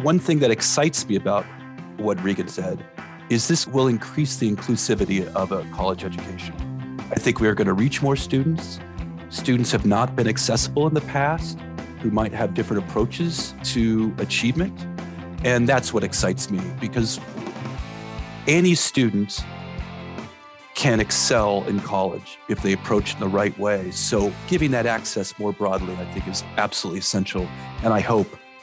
one 0.00 0.18
thing 0.18 0.38
that 0.38 0.50
excites 0.50 1.06
me 1.06 1.16
about 1.16 1.44
what 1.98 2.22
Regan 2.24 2.48
said 2.48 2.84
is 3.28 3.48
this 3.48 3.66
will 3.66 3.88
increase 3.88 4.36
the 4.36 4.50
inclusivity 4.50 5.26
of 5.34 5.52
a 5.52 5.64
college 5.70 6.04
education. 6.04 6.54
I 7.10 7.16
think 7.16 7.40
we 7.40 7.48
are 7.48 7.54
going 7.54 7.66
to 7.66 7.74
reach 7.74 8.02
more 8.02 8.16
students. 8.16 8.80
Students 9.28 9.70
have 9.72 9.84
not 9.84 10.16
been 10.16 10.26
accessible 10.26 10.86
in 10.86 10.94
the 10.94 11.02
past 11.02 11.58
who 12.00 12.10
might 12.10 12.32
have 12.32 12.54
different 12.54 12.84
approaches 12.84 13.54
to 13.64 14.14
achievement. 14.18 14.78
And 15.44 15.68
that's 15.68 15.92
what 15.92 16.04
excites 16.04 16.50
me 16.50 16.60
because 16.80 17.20
any 18.46 18.74
student 18.74 19.44
can 20.74 21.00
excel 21.00 21.64
in 21.64 21.80
college 21.80 22.38
if 22.48 22.62
they 22.62 22.72
approach 22.72 23.10
it 23.10 23.14
in 23.14 23.20
the 23.20 23.28
right 23.28 23.56
way. 23.58 23.90
So, 23.90 24.32
giving 24.48 24.70
that 24.70 24.86
access 24.86 25.38
more 25.38 25.52
broadly, 25.52 25.94
I 25.96 26.04
think, 26.12 26.26
is 26.26 26.42
absolutely 26.56 27.00
essential. 27.00 27.46
And 27.84 27.92
I 27.92 28.00
hope 28.00 28.26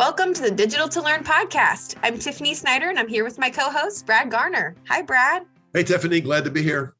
Welcome 0.00 0.32
to 0.32 0.40
the 0.40 0.50
Digital 0.50 0.88
to 0.88 1.02
Learn 1.02 1.22
podcast. 1.22 1.96
I'm 2.02 2.18
Tiffany 2.18 2.54
Snyder 2.54 2.88
and 2.88 2.98
I'm 2.98 3.06
here 3.06 3.22
with 3.22 3.38
my 3.38 3.50
co 3.50 3.70
host, 3.70 4.06
Brad 4.06 4.30
Garner. 4.30 4.74
Hi, 4.88 5.02
Brad. 5.02 5.42
Hey, 5.74 5.82
Tiffany. 5.82 6.22
Glad 6.22 6.44
to 6.44 6.50
be 6.50 6.62
here. 6.62 6.94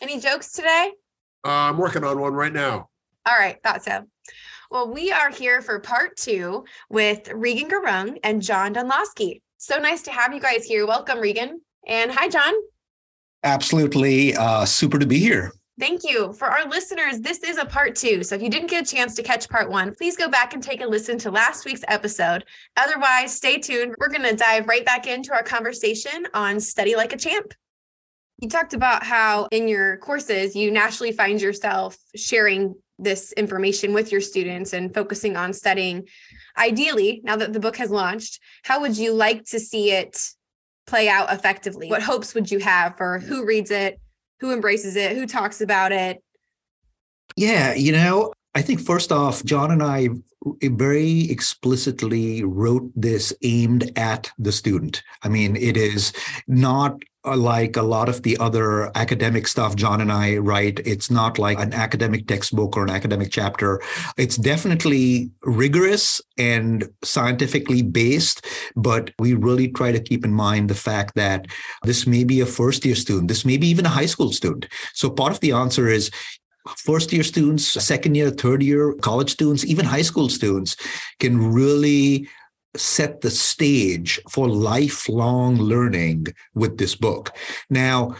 Any 0.00 0.18
jokes 0.18 0.52
today? 0.52 0.92
Uh, 1.44 1.50
I'm 1.50 1.76
working 1.76 2.02
on 2.02 2.18
one 2.18 2.32
right 2.32 2.54
now. 2.54 2.88
All 3.26 3.36
right, 3.38 3.58
thought 3.62 3.84
so. 3.84 4.06
Well, 4.70 4.90
we 4.90 5.12
are 5.12 5.28
here 5.28 5.60
for 5.60 5.78
part 5.80 6.16
two 6.16 6.64
with 6.88 7.28
Regan 7.30 7.68
Gurung 7.68 8.16
and 8.24 8.40
John 8.40 8.72
Dunlosky. 8.72 9.42
So 9.58 9.76
nice 9.76 10.00
to 10.04 10.10
have 10.10 10.32
you 10.32 10.40
guys 10.40 10.64
here. 10.64 10.86
Welcome, 10.86 11.20
Regan. 11.20 11.60
And 11.86 12.10
hi, 12.10 12.26
John. 12.26 12.54
Absolutely. 13.44 14.34
Uh, 14.34 14.64
super 14.64 14.98
to 14.98 15.04
be 15.04 15.18
here. 15.18 15.52
Thank 15.78 16.04
you. 16.04 16.32
For 16.32 16.46
our 16.46 16.66
listeners, 16.66 17.20
this 17.20 17.42
is 17.42 17.58
a 17.58 17.66
part 17.66 17.94
two. 17.94 18.22
So 18.22 18.34
if 18.34 18.40
you 18.40 18.48
didn't 18.48 18.70
get 18.70 18.90
a 18.90 18.94
chance 18.94 19.14
to 19.16 19.22
catch 19.22 19.46
part 19.48 19.70
one, 19.70 19.94
please 19.94 20.16
go 20.16 20.26
back 20.28 20.54
and 20.54 20.62
take 20.62 20.80
a 20.80 20.86
listen 20.86 21.18
to 21.18 21.30
last 21.30 21.66
week's 21.66 21.84
episode. 21.86 22.44
Otherwise, 22.78 23.36
stay 23.36 23.58
tuned. 23.58 23.94
We're 23.98 24.08
going 24.08 24.22
to 24.22 24.34
dive 24.34 24.68
right 24.68 24.84
back 24.84 25.06
into 25.06 25.34
our 25.34 25.42
conversation 25.42 26.26
on 26.32 26.60
Study 26.60 26.96
Like 26.96 27.12
a 27.12 27.18
Champ. 27.18 27.52
You 28.38 28.48
talked 28.48 28.72
about 28.72 29.02
how 29.02 29.48
in 29.52 29.68
your 29.68 29.98
courses, 29.98 30.56
you 30.56 30.70
naturally 30.70 31.12
find 31.12 31.40
yourself 31.40 31.98
sharing 32.14 32.74
this 32.98 33.32
information 33.32 33.92
with 33.92 34.10
your 34.10 34.22
students 34.22 34.72
and 34.72 34.94
focusing 34.94 35.36
on 35.36 35.52
studying. 35.52 36.08
Ideally, 36.56 37.20
now 37.22 37.36
that 37.36 37.52
the 37.52 37.60
book 37.60 37.76
has 37.76 37.90
launched, 37.90 38.40
how 38.64 38.80
would 38.80 38.96
you 38.96 39.12
like 39.12 39.44
to 39.46 39.60
see 39.60 39.92
it 39.92 40.30
play 40.86 41.08
out 41.08 41.30
effectively? 41.30 41.90
What 41.90 42.02
hopes 42.02 42.34
would 42.34 42.50
you 42.50 42.60
have 42.60 42.96
for 42.96 43.18
who 43.18 43.44
reads 43.44 43.70
it? 43.70 44.00
Who 44.40 44.52
embraces 44.52 44.96
it, 44.96 45.16
who 45.16 45.26
talks 45.26 45.60
about 45.60 45.92
it? 45.92 46.22
Yeah, 47.36 47.74
you 47.74 47.92
know, 47.92 48.32
I 48.54 48.62
think 48.62 48.80
first 48.80 49.12
off, 49.12 49.44
John 49.44 49.70
and 49.70 49.82
I 49.82 50.08
very 50.62 51.30
explicitly 51.30 52.42
wrote 52.42 52.90
this 52.94 53.32
aimed 53.42 53.92
at 53.96 54.30
the 54.38 54.52
student. 54.52 55.02
I 55.22 55.28
mean, 55.28 55.56
it 55.56 55.76
is 55.76 56.12
not 56.48 57.02
like 57.34 57.76
a 57.76 57.82
lot 57.82 58.08
of 58.08 58.22
the 58.22 58.36
other 58.38 58.90
academic 58.96 59.48
stuff 59.48 59.74
John 59.74 60.00
and 60.00 60.12
I 60.12 60.36
write. 60.36 60.80
It's 60.84 61.10
not 61.10 61.38
like 61.38 61.58
an 61.58 61.72
academic 61.72 62.26
textbook 62.26 62.76
or 62.76 62.84
an 62.84 62.90
academic 62.90 63.30
chapter. 63.32 63.80
It's 64.16 64.36
definitely 64.36 65.30
rigorous 65.42 66.20
and 66.38 66.88
scientifically 67.02 67.82
based, 67.82 68.46
but 68.76 69.10
we 69.18 69.34
really 69.34 69.68
try 69.68 69.92
to 69.92 70.00
keep 70.00 70.24
in 70.24 70.32
mind 70.32 70.70
the 70.70 70.74
fact 70.74 71.14
that 71.16 71.46
this 71.82 72.06
may 72.06 72.22
be 72.22 72.40
a 72.40 72.46
first 72.46 72.84
year 72.84 72.94
student, 72.94 73.28
this 73.28 73.44
may 73.44 73.56
be 73.56 73.66
even 73.66 73.86
a 73.86 73.90
high 73.90 74.06
school 74.06 74.32
student. 74.32 74.66
So 74.94 75.10
part 75.10 75.32
of 75.32 75.40
the 75.40 75.52
answer 75.52 75.88
is 75.88 76.10
first 76.76 77.12
year 77.12 77.22
students, 77.22 77.66
second 77.66 78.14
year, 78.14 78.30
third 78.30 78.62
year 78.62 78.94
college 78.94 79.30
students, 79.30 79.64
even 79.64 79.84
high 79.84 80.02
school 80.02 80.28
students 80.28 80.76
can 81.20 81.52
really 81.52 82.28
set 82.78 83.20
the 83.20 83.30
stage 83.30 84.20
for 84.28 84.48
lifelong 84.48 85.56
learning 85.56 86.26
with 86.54 86.78
this 86.78 86.94
book. 86.94 87.36
Now, 87.70 88.16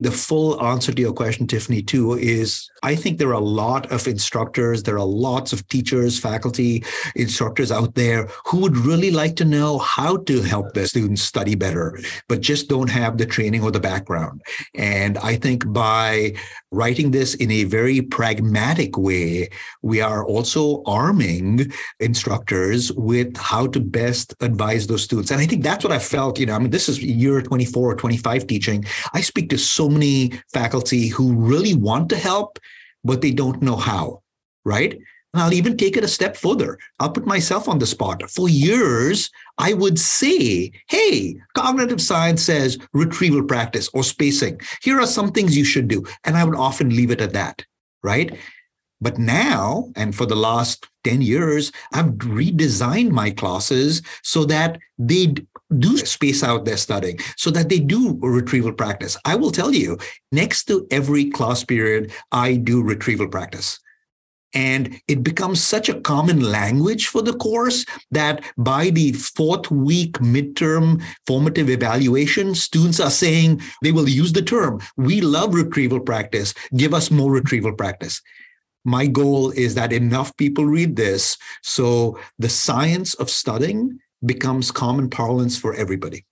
the 0.00 0.10
full 0.10 0.62
answer 0.64 0.92
to 0.92 1.02
your 1.02 1.12
question, 1.12 1.46
Tiffany, 1.46 1.82
too, 1.82 2.14
is 2.14 2.70
I 2.82 2.94
think 2.94 3.18
there 3.18 3.28
are 3.28 3.34
a 3.34 3.40
lot 3.40 3.92
of 3.92 4.08
instructors, 4.08 4.82
there 4.82 4.98
are 4.98 5.04
lots 5.04 5.52
of 5.52 5.66
teachers, 5.68 6.18
faculty, 6.18 6.82
instructors 7.14 7.70
out 7.70 7.94
there 7.94 8.28
who 8.46 8.58
would 8.60 8.76
really 8.78 9.10
like 9.10 9.36
to 9.36 9.44
know 9.44 9.78
how 9.78 10.16
to 10.16 10.40
help 10.40 10.72
their 10.72 10.86
students 10.86 11.22
study 11.22 11.54
better, 11.54 11.98
but 12.28 12.40
just 12.40 12.68
don't 12.68 12.88
have 12.88 13.18
the 13.18 13.26
training 13.26 13.62
or 13.62 13.70
the 13.70 13.80
background. 13.80 14.40
And 14.74 15.18
I 15.18 15.36
think 15.36 15.70
by 15.70 16.34
writing 16.70 17.10
this 17.10 17.34
in 17.34 17.50
a 17.50 17.64
very 17.64 18.00
pragmatic 18.00 18.96
way, 18.96 19.50
we 19.82 20.00
are 20.00 20.24
also 20.24 20.82
arming 20.86 21.70
instructors 21.98 22.90
with 22.92 23.36
how 23.36 23.66
to 23.66 23.80
best 23.80 24.34
advise 24.40 24.86
those 24.86 25.02
students. 25.02 25.30
And 25.30 25.40
I 25.40 25.46
think 25.46 25.62
that's 25.62 25.84
what 25.84 25.92
I 25.92 25.98
felt, 25.98 26.38
you 26.38 26.46
know, 26.46 26.54
I 26.54 26.58
mean, 26.58 26.70
this 26.70 26.88
is 26.88 27.02
year 27.02 27.42
24 27.42 27.92
or 27.92 27.96
25 27.96 28.46
teaching. 28.46 28.84
I 29.12 29.20
speak 29.20 29.50
to 29.50 29.58
so 29.58 29.89
many 29.90 30.32
faculty 30.52 31.08
who 31.08 31.34
really 31.34 31.74
want 31.74 32.08
to 32.10 32.16
help, 32.16 32.58
but 33.04 33.20
they 33.20 33.32
don't 33.32 33.62
know 33.62 33.76
how, 33.76 34.22
right? 34.64 34.98
And 35.32 35.42
I'll 35.42 35.52
even 35.52 35.76
take 35.76 35.96
it 35.96 36.04
a 36.04 36.08
step 36.08 36.36
further. 36.36 36.78
I'll 36.98 37.10
put 37.12 37.26
myself 37.26 37.68
on 37.68 37.78
the 37.78 37.86
spot. 37.86 38.28
For 38.30 38.48
years, 38.48 39.30
I 39.58 39.74
would 39.74 39.98
say, 39.98 40.72
hey, 40.88 41.36
cognitive 41.54 42.00
science 42.00 42.42
says 42.42 42.78
retrieval 42.92 43.44
practice 43.44 43.88
or 43.94 44.02
spacing. 44.02 44.60
Here 44.82 45.00
are 45.00 45.06
some 45.06 45.30
things 45.30 45.56
you 45.56 45.64
should 45.64 45.86
do. 45.86 46.04
And 46.24 46.36
I 46.36 46.44
would 46.44 46.56
often 46.56 46.90
leave 46.90 47.10
it 47.12 47.20
at 47.20 47.32
that, 47.34 47.64
right? 48.02 48.36
But 49.00 49.18
now, 49.18 49.90
and 49.96 50.14
for 50.14 50.26
the 50.26 50.36
last 50.36 50.86
10 51.04 51.22
years, 51.22 51.72
I've 51.92 52.12
redesigned 52.16 53.10
my 53.10 53.30
classes 53.30 54.02
so 54.22 54.44
that 54.46 54.78
they 54.98 55.34
do 55.78 55.96
space 55.98 56.42
out 56.42 56.64
their 56.64 56.76
studying, 56.76 57.18
so 57.36 57.50
that 57.50 57.68
they 57.68 57.78
do 57.78 58.18
retrieval 58.20 58.72
practice. 58.72 59.16
I 59.24 59.36
will 59.36 59.50
tell 59.50 59.72
you, 59.72 59.98
next 60.32 60.64
to 60.64 60.86
every 60.90 61.30
class 61.30 61.64
period, 61.64 62.12
I 62.32 62.56
do 62.56 62.82
retrieval 62.82 63.28
practice. 63.28 63.78
And 64.52 65.00
it 65.06 65.22
becomes 65.22 65.62
such 65.62 65.88
a 65.88 66.00
common 66.00 66.40
language 66.40 67.06
for 67.06 67.22
the 67.22 67.34
course 67.34 67.86
that 68.10 68.44
by 68.58 68.90
the 68.90 69.12
fourth 69.12 69.70
week 69.70 70.14
midterm 70.14 71.00
formative 71.24 71.70
evaluation, 71.70 72.56
students 72.56 72.98
are 72.98 73.12
saying 73.12 73.60
they 73.82 73.92
will 73.92 74.08
use 74.08 74.32
the 74.32 74.42
term, 74.42 74.80
we 74.96 75.20
love 75.20 75.54
retrieval 75.54 76.00
practice, 76.00 76.52
give 76.76 76.92
us 76.92 77.12
more 77.12 77.30
retrieval 77.30 77.72
practice 77.72 78.20
my 78.84 79.06
goal 79.06 79.50
is 79.50 79.74
that 79.74 79.92
enough 79.92 80.34
people 80.36 80.64
read 80.64 80.96
this 80.96 81.36
so 81.62 82.18
the 82.38 82.48
science 82.48 83.14
of 83.14 83.28
studying 83.28 83.98
becomes 84.24 84.70
common 84.70 85.08
parlance 85.08 85.58
for 85.58 85.74
everybody. 85.74 86.24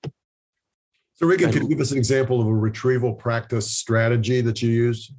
So, 1.14 1.26
Regan, 1.26 1.50
could 1.50 1.62
you 1.62 1.68
give 1.68 1.80
us 1.80 1.90
an 1.90 1.98
example 1.98 2.40
of 2.40 2.46
a 2.46 2.54
retrieval 2.54 3.12
practice 3.12 3.70
strategy 3.70 4.40
that 4.40 4.62
you 4.62 4.70
use? 4.70 5.12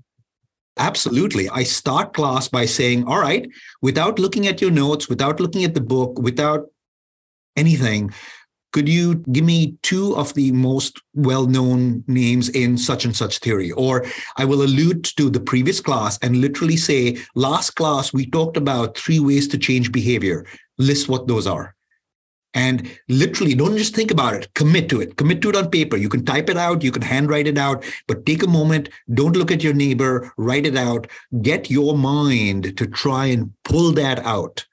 Absolutely. 0.78 1.50
I 1.50 1.64
start 1.64 2.14
class 2.14 2.48
by 2.48 2.66
saying, 2.66 3.06
All 3.06 3.20
right, 3.20 3.50
without 3.82 4.18
looking 4.18 4.48
at 4.48 4.62
your 4.62 4.72
notes, 4.72 5.10
without 5.10 5.40
looking 5.42 5.66
at 5.66 5.74
the 5.74 5.82
book, 5.82 6.18
without 6.20 6.68
anything, 7.58 8.14
could 8.72 8.88
you 8.88 9.16
give 9.32 9.44
me 9.44 9.76
two 9.82 10.16
of 10.16 10.34
the 10.36 10.52
most 10.52 11.02
well 11.16 11.48
known 11.48 12.04
names 12.08 12.50
in 12.50 12.78
such 12.78 13.04
and 13.04 13.16
such 13.16 13.40
theory? 13.40 13.72
Or 13.72 14.06
I 14.38 14.46
will 14.46 14.62
allude 14.62 15.04
to 15.18 15.30
the 15.30 15.40
previous 15.40 15.82
class 15.82 16.18
and 16.22 16.38
literally 16.38 16.78
say, 16.78 17.18
last 17.36 17.72
class, 17.72 18.14
we 18.14 18.30
talked 18.30 18.58
about 18.58 18.98
three 18.98 19.20
ways 19.20 19.48
to 19.50 19.58
change 19.58 19.92
behavior. 19.92 20.46
List 20.78 21.10
what 21.10 21.28
those 21.28 21.48
are. 21.48 21.76
And 22.54 22.90
literally, 23.08 23.54
don't 23.54 23.78
just 23.78 23.96
think 23.96 24.10
about 24.10 24.34
it, 24.34 24.54
commit 24.56 24.90
to 24.90 25.02
it. 25.02 25.18
Commit 25.18 25.42
to 25.42 25.50
it 25.50 25.56
on 25.56 25.70
paper. 25.70 25.98
You 25.98 26.10
can 26.10 26.26
type 26.26 26.50
it 26.50 26.58
out, 26.58 26.84
you 26.84 26.92
can 26.92 27.04
handwrite 27.04 27.46
it 27.46 27.58
out, 27.58 27.84
but 28.08 28.26
take 28.26 28.42
a 28.42 28.48
moment, 28.48 28.90
don't 29.14 29.38
look 29.38 29.52
at 29.52 29.64
your 29.64 29.74
neighbor, 29.74 30.34
write 30.38 30.66
it 30.66 30.76
out, 30.76 31.08
get 31.44 31.70
your 31.70 31.96
mind 31.96 32.76
to 32.78 32.88
try 32.88 33.28
and 33.28 33.54
pull 33.64 33.92
that 33.94 34.20
out 34.26 34.66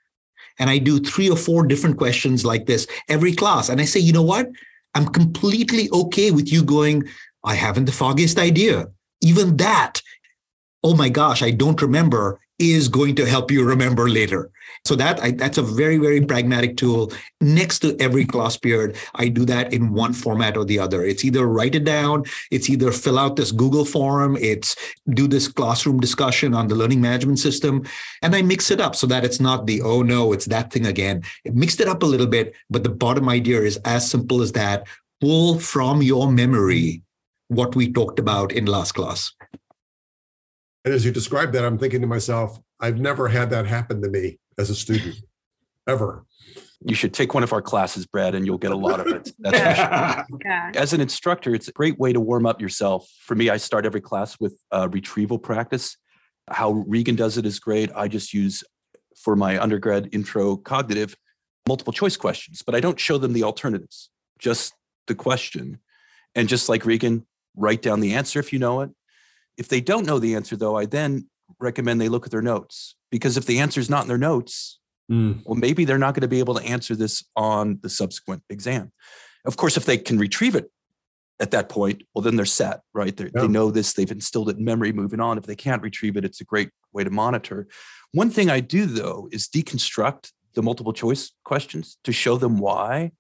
and 0.59 0.71
I 0.71 0.79
do 0.79 0.99
three 0.99 1.29
or 1.29 1.37
four 1.37 1.67
different 1.67 1.99
questions 1.99 2.45
like 2.45 2.65
this 2.65 2.87
every 3.09 3.35
class. 3.35 3.69
And 3.69 3.79
I 3.79 3.85
say, 3.85 4.01
you 4.01 4.13
know 4.13 4.23
what? 4.23 4.49
I'm 4.95 5.07
completely 5.07 5.91
okay 5.93 6.31
with 6.31 6.51
you 6.51 6.65
going, 6.65 7.05
I 7.45 7.55
haven't 7.55 7.85
the 7.85 7.93
foggiest 7.93 8.39
idea. 8.39 8.87
Even 9.21 9.59
that 9.59 10.01
oh 10.87 10.95
my 10.95 11.09
gosh, 11.09 11.43
I 11.43 11.51
don't 11.51 11.83
remember, 11.83 12.39
is 12.59 12.89
going 12.89 13.15
to 13.17 13.27
help 13.27 13.51
you 13.51 13.65
remember 13.65 14.09
later. 14.09 14.51
So 14.85 14.95
that 14.97 15.23
I, 15.23 15.33
that's 15.33 15.59
a 15.59 15.63
very 15.63 15.99
very 15.99 16.25
pragmatic 16.25 16.77
tool. 16.77 17.13
Next 17.41 17.81
to 17.81 17.97
every 18.01 18.25
class 18.25 18.57
period, 18.57 18.97
I 19.15 19.29
do 19.29 19.45
that 19.47 19.73
in 19.73 19.93
one 19.93 20.13
format 20.13 20.57
or 20.57 20.65
the 20.65 20.79
other. 20.79 21.05
It's 21.05 21.25
either 21.25 21.47
write 21.47 21.75
it 21.75 21.85
down, 21.85 22.25
it's 22.51 22.71
either 22.71 22.93
fill 22.93 23.19
out 23.19 23.37
this 23.37 23.53
Google 23.53 23.85
form, 23.85 24.37
it's 24.37 24.77
do 25.11 25.27
this 25.27 25.49
classroom 25.49 26.01
discussion 26.01 26.55
on 26.55 26.69
the 26.69 26.75
learning 26.75 27.01
management 27.01 27.39
system, 27.39 27.85
and 28.23 28.35
I 28.35 28.43
mix 28.43 28.71
it 28.71 28.81
up 28.81 28.97
so 28.97 29.07
that 29.09 29.25
it's 29.25 29.41
not 29.41 29.67
the 29.67 29.83
oh 29.83 30.03
no, 30.03 30.33
it's 30.33 30.47
that 30.47 30.73
thing 30.73 30.87
again. 30.87 31.23
It 31.45 31.55
mixed 31.55 31.81
it 31.81 31.89
up 31.89 32.03
a 32.03 32.07
little 32.07 32.27
bit, 32.27 32.55
but 32.71 32.83
the 32.83 32.91
bottom 32.91 33.29
idea 33.29 33.61
is 33.63 33.77
as 33.85 34.11
simple 34.11 34.41
as 34.41 34.53
that. 34.53 34.87
Pull 35.21 35.59
from 35.59 36.03
your 36.03 36.31
memory 36.31 37.03
what 37.49 37.75
we 37.75 37.93
talked 37.93 38.19
about 38.19 38.53
in 38.53 38.67
last 38.67 38.93
class. 38.93 39.33
And 40.87 40.95
as 40.95 41.05
you 41.05 41.11
describe 41.11 41.51
that, 41.53 41.65
I'm 41.65 41.79
thinking 41.79 42.01
to 42.03 42.07
myself, 42.07 42.61
I've 42.79 42.99
never 43.01 43.27
had 43.27 43.51
that 43.51 43.67
happen 43.67 44.01
to 44.03 44.09
me 44.09 44.39
as 44.57 44.71
a 44.71 44.75
student, 44.75 45.17
ever. 45.89 46.25
You 46.85 46.95
should 46.95 47.13
take 47.13 47.35
one 47.35 47.43
of 47.43 47.53
our 47.53 47.61
classes, 47.61 48.07
Brad, 48.07 48.37
and 48.37 48.47
you'll 48.47 48.57
get 48.57 48.71
a 48.71 48.77
lot 48.77 49.01
of 49.01 49.09
it. 49.09 49.33
That's 49.41 49.59
yeah. 49.59 50.23
yeah. 50.45 50.71
As 50.77 50.93
an 50.93 51.01
instructor, 51.01 51.53
it's 51.57 51.67
a 51.67 51.73
great 51.73 51.99
way 51.99 52.13
to 52.13 52.21
warm 52.21 52.47
up 52.47 52.61
yourself. 52.61 53.11
For 53.19 53.35
me, 53.35 53.51
I 53.51 53.57
start 53.57 53.85
every 53.85 54.01
class 54.01 54.39
with 54.39 54.57
a 54.71 54.89
retrieval 54.89 55.41
practice. 55.41 55.97
How 56.49 56.71
Regan 56.87 57.17
does 57.17 57.37
it 57.37 57.47
is 57.47 57.59
great. 57.59 57.91
I 57.97 58.07
just 58.07 58.33
use 58.33 58.63
for 59.17 59.35
my 59.35 59.61
undergrad 59.61 60.11
intro 60.13 60.57
cognitive 60.57 61.17
multiple 61.67 61.93
choice 61.93 62.17
questions, 62.17 62.63
but 62.63 62.77
I 62.77 62.81
don't 62.81 63.01
show 63.01 63.19
them 63.19 63.33
the 63.33 63.43
alternatives, 63.43 64.09
just 64.39 64.73
the 65.09 65.17
question. 65.17 65.81
And 66.37 66.49
just 66.49 66.69
like 66.69 66.87
Regan, 66.87 67.27
write 67.57 67.83
down 67.83 67.99
the 67.99 68.15
answer 68.15 68.39
if 68.39 68.53
you 68.53 68.61
know 68.61 68.83
it, 68.83 68.91
if 69.57 69.69
they 69.69 69.81
don't 69.81 70.07
know 70.07 70.19
the 70.19 70.35
answer, 70.35 70.57
though, 70.57 70.77
I 70.77 70.87
then 70.87 71.29
recommend 71.61 72.01
they 72.01 72.09
look 72.09 72.27
at 72.27 72.33
their 72.33 72.43
notes 72.43 72.97
because 73.11 73.37
if 73.37 73.47
the 73.47 73.59
answer 73.59 73.81
is 73.81 73.91
not 73.91 74.03
in 74.03 74.09
their 74.09 74.19
notes, 74.19 74.79
mm. 75.11 75.41
well, 75.45 75.55
maybe 75.55 75.85
they're 75.85 75.99
not 75.99 76.15
going 76.15 76.23
to 76.23 76.29
be 76.29 76.39
able 76.39 76.55
to 76.55 76.65
answer 76.65 76.95
this 76.95 77.25
on 77.37 77.79
the 77.83 77.89
subsequent 77.89 78.43
exam. 78.51 78.93
Of 79.45 79.57
course, 79.57 79.77
if 79.77 79.85
they 79.85 79.99
can 79.99 80.19
retrieve 80.19 80.57
it 80.57 80.71
at 81.39 81.53
that 81.53 81.69
point, 81.69 82.03
well, 82.15 82.23
then 82.23 82.37
they're 82.37 82.45
set, 82.45 82.81
right? 82.95 83.17
They're, 83.17 83.31
yeah. 83.35 83.43
They 83.43 83.49
know 83.49 83.71
this, 83.71 83.93
they've 83.93 84.11
instilled 84.11 84.51
it 84.51 84.57
in 84.57 84.65
memory 84.65 84.93
moving 84.93 85.21
on. 85.21 85.39
If 85.39 85.45
they 85.45 85.57
can't 85.57 85.83
retrieve 85.83 86.17
it, 86.17 86.25
it's 86.25 86.41
a 86.41 86.45
great 86.45 86.71
way 86.93 87.05
to 87.05 87.11
monitor. 87.11 87.69
One 88.13 88.31
thing 88.31 88.51
I 88.51 88.61
do, 88.61 88.87
though, 88.87 89.29
is 89.31 89.49
deconstruct 89.49 90.33
the 90.55 90.63
multiple 90.63 90.93
choice 90.93 91.33
questions 91.45 91.99
to 92.05 92.13
show 92.13 92.37
them 92.37 92.59
why 92.59 93.13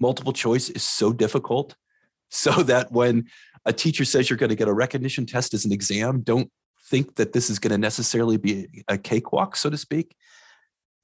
multiple 0.00 0.32
choice 0.32 0.68
is 0.70 0.82
so 0.82 1.12
difficult 1.12 1.76
so 2.30 2.62
that 2.64 2.92
when 2.92 3.26
a 3.68 3.72
teacher 3.72 4.04
says 4.04 4.30
you're 4.30 4.38
going 4.38 4.48
to 4.48 4.56
get 4.56 4.66
a 4.66 4.72
recognition 4.72 5.26
test 5.26 5.52
as 5.52 5.64
an 5.64 5.72
exam, 5.72 6.22
don't 6.22 6.50
think 6.90 7.16
that 7.16 7.34
this 7.34 7.50
is 7.50 7.58
going 7.58 7.70
to 7.70 7.78
necessarily 7.78 8.38
be 8.38 8.82
a 8.88 8.96
cakewalk, 8.96 9.56
so 9.56 9.68
to 9.68 9.76
speak. 9.76 10.16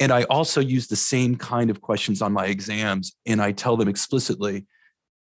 And 0.01 0.11
I 0.11 0.25
also 0.25 0.61
use 0.61 0.89
the 0.89 0.97
same 0.97 1.37
kind 1.37 1.71
of 1.71 1.83
questions 1.83 2.23
on 2.23 2.33
my 2.33 2.47
exams, 2.47 3.17
and 3.27 3.41
I 3.41 3.53
tell 3.53 3.77
them 3.77 3.89
explicitly, 3.89 4.67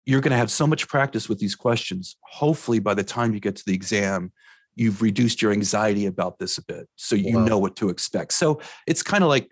you're 0.05 0.21
going 0.21 0.31
to 0.31 0.37
have 0.37 0.51
so 0.51 0.67
much 0.67 0.87
practice 0.87 1.29
with 1.29 1.39
these 1.39 1.55
questions. 1.55 2.17
Hopefully, 2.21 2.79
by 2.79 2.93
the 2.93 3.03
time 3.03 3.33
you 3.33 3.39
get 3.39 3.55
to 3.55 3.63
the 3.65 3.73
exam, 3.73 4.33
you've 4.75 5.01
reduced 5.01 5.41
your 5.41 5.51
anxiety 5.51 6.05
about 6.05 6.37
this 6.37 6.57
a 6.57 6.65
bit, 6.65 6.87
so 6.95 7.15
you 7.15 7.37
wow. 7.37 7.45
know 7.45 7.57
what 7.57 7.77
to 7.77 7.89
expect. 7.89 8.33
So 8.33 8.59
it's 8.85 9.03
kind 9.03 9.23
of 9.23 9.29
like 9.29 9.49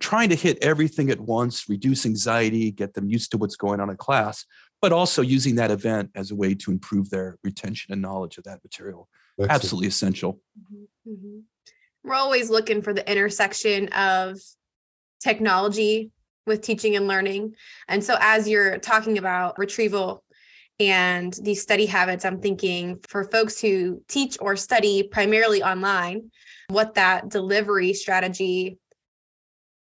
trying 0.00 0.28
to 0.30 0.34
hit 0.34 0.58
everything 0.62 1.08
at 1.10 1.20
once, 1.20 1.68
reduce 1.68 2.04
anxiety, 2.04 2.70
get 2.70 2.94
them 2.94 3.08
used 3.08 3.30
to 3.30 3.38
what's 3.38 3.56
going 3.56 3.80
on 3.80 3.90
in 3.90 3.96
class, 3.96 4.44
but 4.82 4.92
also 4.92 5.22
using 5.22 5.54
that 5.56 5.70
event 5.70 6.10
as 6.14 6.30
a 6.30 6.34
way 6.34 6.54
to 6.54 6.70
improve 6.70 7.10
their 7.10 7.38
retention 7.42 7.92
and 7.92 8.02
knowledge 8.02 8.38
of 8.38 8.44
that 8.44 8.62
material. 8.62 9.08
Excellent. 9.38 9.52
Absolutely 9.52 9.88
essential. 9.88 10.40
Mm-hmm. 10.60 11.12
mm-hmm. 11.12 11.38
We're 12.04 12.14
always 12.14 12.50
looking 12.50 12.82
for 12.82 12.94
the 12.94 13.10
intersection 13.10 13.88
of 13.88 14.38
technology 15.20 16.12
with 16.46 16.60
teaching 16.60 16.94
and 16.94 17.08
learning. 17.08 17.56
And 17.88 18.02
so, 18.02 18.16
as 18.20 18.48
you're 18.48 18.78
talking 18.78 19.18
about 19.18 19.58
retrieval 19.58 20.22
and 20.78 21.36
these 21.42 21.62
study 21.62 21.86
habits, 21.86 22.24
I'm 22.24 22.40
thinking 22.40 23.00
for 23.08 23.24
folks 23.24 23.60
who 23.60 24.02
teach 24.08 24.36
or 24.40 24.54
study 24.54 25.02
primarily 25.02 25.64
online, 25.64 26.30
what 26.68 26.94
that 26.94 27.28
delivery 27.28 27.92
strategy 27.92 28.78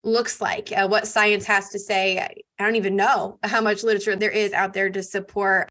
looks 0.06 0.40
like, 0.40 0.72
uh, 0.72 0.86
what 0.88 1.06
science 1.06 1.44
has 1.46 1.70
to 1.70 1.78
say. 1.78 2.18
I 2.18 2.64
don't 2.64 2.76
even 2.76 2.96
know 2.96 3.38
how 3.42 3.60
much 3.60 3.82
literature 3.82 4.16
there 4.16 4.30
is 4.30 4.52
out 4.52 4.72
there 4.72 4.88
to 4.88 5.02
support 5.02 5.68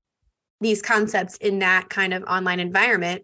these 0.61 0.81
concepts 0.81 1.37
in 1.37 1.59
that 1.59 1.89
kind 1.89 2.13
of 2.13 2.23
online 2.23 2.59
environment, 2.59 3.23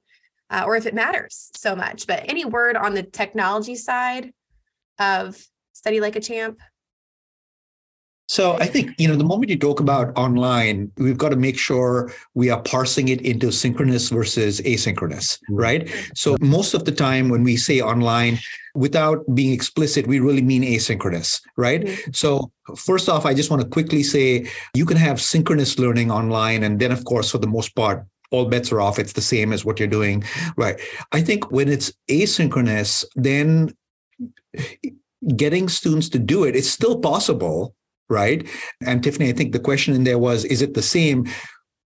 uh, 0.50 0.64
or 0.66 0.76
if 0.76 0.86
it 0.86 0.94
matters 0.94 1.52
so 1.56 1.76
much. 1.76 2.08
But 2.08 2.26
any 2.30 2.46
word 2.46 2.76
on 2.76 2.94
the 2.94 3.04
technology 3.04 3.76
side 3.76 4.32
of 5.00 5.42
Study 5.74 6.00
Like 6.00 6.16
a 6.16 6.22
Champ? 6.22 6.60
So 8.32 8.56
I 8.62 8.66
think, 8.66 8.96
you 8.98 9.10
know, 9.10 9.18
the 9.18 9.26
moment 9.26 9.50
you 9.50 9.60
talk 9.60 9.82
about 9.82 10.18
online, 10.18 10.90
we've 10.96 11.18
got 11.18 11.32
to 11.32 11.36
make 11.36 11.60
sure 11.60 12.14
we 12.34 12.50
are 12.50 12.62
parsing 12.62 13.10
it 13.10 13.20
into 13.24 13.52
synchronous 13.52 14.08
versus 14.08 14.62
asynchronous, 14.62 15.38
right? 15.50 15.92
So 16.16 16.38
most 16.40 16.74
of 16.74 16.86
the 16.86 16.94
time 16.94 17.28
when 17.28 17.44
we 17.44 17.58
say 17.58 17.82
online, 17.82 18.40
without 18.74 19.26
being 19.36 19.52
explicit, 19.52 20.08
we 20.08 20.22
really 20.22 20.42
mean 20.42 20.64
asynchronous, 20.64 21.42
right? 21.58 21.82
Mm-hmm. 21.82 22.12
So 22.14 22.50
first 22.78 23.10
off, 23.10 23.26
I 23.26 23.34
just 23.34 23.50
want 23.50 23.64
to 23.64 23.68
quickly 23.68 24.02
say 24.02 24.48
you 24.74 24.86
can 24.86 24.96
have 24.96 25.20
synchronous 25.20 25.78
learning 25.78 26.10
online. 26.10 26.64
And 26.64 26.80
then 26.80 26.94
of 26.94 27.04
course, 27.04 27.32
for 27.32 27.38
the 27.38 27.48
most 27.48 27.76
part, 27.76 28.06
all 28.32 28.46
bets 28.46 28.72
are 28.72 28.80
off. 28.80 28.98
It's 28.98 29.12
the 29.12 29.20
same 29.20 29.52
as 29.52 29.66
what 29.66 29.78
you're 29.78 29.90
doing, 29.90 30.24
right? 30.56 30.80
I 31.12 31.20
think 31.20 31.52
when 31.52 31.68
it's 31.68 31.92
asynchronous, 32.10 33.04
then 33.14 33.76
getting 35.36 35.68
students 35.68 36.08
to 36.08 36.18
do 36.18 36.46
it, 36.46 36.56
it's 36.56 36.70
still 36.70 36.98
possible 36.98 37.76
right? 38.12 38.48
And 38.86 39.04
Tiffany, 39.04 39.30
I 39.30 39.34
think 39.34 39.54
the 39.54 39.60
question 39.60 39.96
in 39.96 40.04
there 40.04 40.20
was, 40.20 40.46
is 40.46 40.62
it 40.62 40.76
the 40.76 40.82
same? 40.82 41.28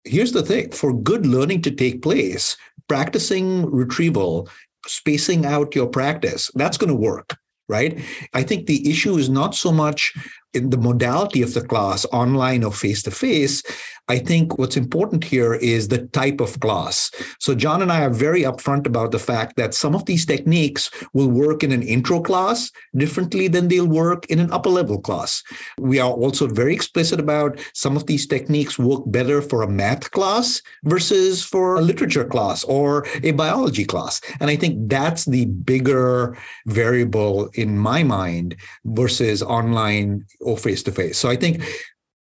Here's 0.04 0.32
the 0.32 0.42
thing 0.42 0.70
for 0.72 0.92
good 0.92 1.26
learning 1.26 1.62
to 1.62 1.70
take 1.70 2.02
place, 2.02 2.56
practicing 2.88 3.70
retrieval, 3.70 4.48
spacing 4.86 5.46
out 5.46 5.74
your 5.74 5.86
practice, 5.86 6.50
that's 6.54 6.76
going 6.76 6.88
to 6.88 6.94
work 6.94 7.36
right? 7.68 7.98
I 8.34 8.42
think 8.42 8.66
the 8.66 8.88
issue 8.90 9.16
is 9.16 9.28
not 9.28 9.54
so 9.54 9.72
much 9.72 10.12
in 10.52 10.70
the 10.70 10.76
modality 10.76 11.42
of 11.42 11.54
the 11.54 11.66
class, 11.66 12.04
online 12.12 12.62
or 12.62 12.72
face 12.72 13.02
to 13.04 13.10
face. 13.10 13.62
I 14.08 14.18
think 14.18 14.58
what's 14.58 14.76
important 14.76 15.24
here 15.24 15.54
is 15.54 15.88
the 15.88 16.06
type 16.08 16.40
of 16.40 16.60
class. 16.60 17.10
So, 17.38 17.54
John 17.54 17.80
and 17.80 17.90
I 17.90 18.02
are 18.02 18.10
very 18.10 18.42
upfront 18.42 18.86
about 18.86 19.12
the 19.12 19.18
fact 19.18 19.56
that 19.56 19.72
some 19.72 19.94
of 19.94 20.04
these 20.04 20.26
techniques 20.26 20.90
will 21.14 21.30
work 21.30 21.62
in 21.62 21.72
an 21.72 21.82
intro 21.82 22.20
class 22.20 22.70
differently 22.94 23.48
than 23.48 23.68
they'll 23.68 23.86
work 23.86 24.26
in 24.26 24.40
an 24.40 24.52
upper 24.52 24.68
level 24.68 25.00
class. 25.00 25.42
We 25.78 25.98
are 26.00 26.10
also 26.10 26.46
very 26.46 26.74
explicit 26.74 27.18
about 27.18 27.58
some 27.72 27.96
of 27.96 28.06
these 28.06 28.26
techniques 28.26 28.78
work 28.78 29.02
better 29.06 29.40
for 29.40 29.62
a 29.62 29.70
math 29.70 30.10
class 30.10 30.60
versus 30.84 31.42
for 31.42 31.76
a 31.76 31.80
literature 31.80 32.24
class 32.24 32.62
or 32.64 33.06
a 33.22 33.32
biology 33.32 33.84
class. 33.84 34.20
And 34.40 34.50
I 34.50 34.56
think 34.56 34.88
that's 34.88 35.24
the 35.24 35.46
bigger 35.46 36.36
variable 36.66 37.48
in 37.54 37.78
my 37.78 38.02
mind 38.02 38.56
versus 38.84 39.42
online 39.42 40.26
or 40.40 40.58
face 40.58 40.82
to 40.82 40.92
face. 40.92 41.18
So 41.18 41.30
I 41.30 41.36
think 41.36 41.62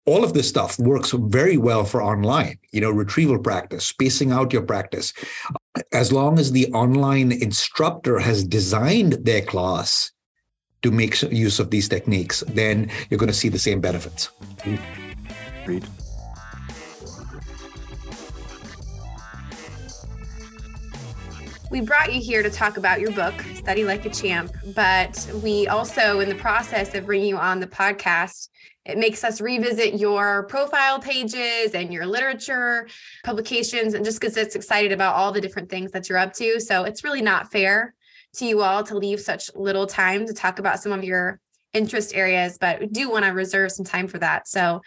all 0.07 0.25
of 0.25 0.33
this 0.33 0.49
stuff 0.49 0.79
works 0.79 1.13
very 1.13 1.57
well 1.57 1.85
for 1.85 2.03
online 2.03 2.59
you 2.73 2.81
know 2.81 2.91
retrieval 2.91 3.39
practice 3.39 3.87
spacing 3.87 4.33
out 4.33 4.53
your 4.53 4.63
practice. 4.63 5.13
As 5.93 6.13
long 6.13 6.39
as 6.39 6.53
the 6.53 6.67
online 6.73 7.33
instructor 7.33 8.19
has 8.19 8.45
designed 8.45 9.13
their 9.25 9.43
class 9.43 10.11
to 10.83 10.91
make 10.91 11.21
use 11.23 11.61
of 11.61 11.71
these 11.71 11.89
techniques 11.89 12.43
then 12.49 12.91
you're 13.09 13.19
going 13.19 13.29
to 13.29 13.35
see 13.35 13.49
the 13.49 13.59
same 13.59 13.81
benefits. 13.81 14.31
Read. 15.67 15.85
We 21.71 21.81
brought 21.81 22.13
you 22.13 22.21
here 22.21 22.43
to 22.43 22.51
talk 22.51 22.79
about 22.79 23.01
your 23.01 23.13
book, 23.13 23.35
Study 23.55 23.85
Like 23.85 24.05
a 24.05 24.11
Champ, 24.11 24.53
but 24.75 25.31
we 25.41 25.69
also, 25.69 26.19
in 26.19 26.29
the 26.29 26.35
process 26.35 26.93
of 26.97 27.07
bringing 27.07 27.29
you 27.29 27.37
on 27.37 27.61
the 27.61 27.69
podcast, 27.69 28.49
it 28.91 28.99
makes 28.99 29.25
us 29.25 29.41
revisit 29.41 29.99
your 29.99 30.45
profile 30.45 30.99
pages 30.99 31.75
and 31.75 31.93
your 31.93 32.07
literature 32.07 32.89
publications 33.25 33.95
and 33.95 34.05
just 34.05 34.21
gets 34.21 34.37
us 34.37 34.55
excited 34.55 34.93
about 34.93 35.15
all 35.15 35.33
the 35.33 35.41
different 35.41 35.71
things 35.71 35.93
that 35.93 36.09
you're 36.09 36.19
up 36.19 36.33
to. 36.35 36.61
So 36.61 36.85
it's 36.85 37.05
really 37.05 37.23
not 37.23 37.51
fair 37.51 37.95
to 38.35 38.45
you 38.45 38.63
all 38.63 38.83
to 38.85 38.97
leave 38.97 39.21
such 39.21 39.51
little 39.55 39.87
time 39.87 40.27
to 40.27 40.35
talk 40.35 40.59
about 40.59 40.81
some 40.81 40.93
of 40.93 41.05
your 41.05 41.41
interest 41.73 42.15
areas, 42.15 42.59
but 42.59 42.81
we 42.81 42.87
do 42.87 43.11
want 43.11 43.25
to 43.25 43.31
reserve 43.31 43.73
some 43.73 43.85
time 43.85 44.09
for 44.09 44.19
that. 44.19 44.49
So, 44.49 44.83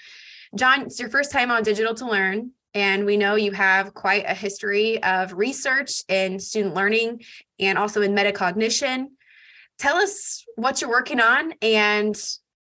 John, 0.55 0.83
it's 0.83 0.99
your 0.99 1.09
first 1.09 1.31
time 1.31 1.49
on 1.49 1.63
Digital 1.63 1.93
to 1.95 2.05
Learn. 2.05 2.51
And 2.75 3.05
we 3.05 3.17
know 3.17 3.35
you 3.35 3.51
have 3.51 3.93
quite 3.93 4.25
a 4.27 4.33
history 4.33 5.01
of 5.03 5.33
research 5.33 6.03
in 6.07 6.39
student 6.39 6.73
learning 6.73 7.23
and 7.59 7.77
also 7.77 8.01
in 8.01 8.13
metacognition. 8.13 9.07
Tell 9.77 9.97
us 9.97 10.43
what 10.55 10.81
you're 10.81 10.89
working 10.89 11.19
on 11.19 11.53
and 11.61 12.15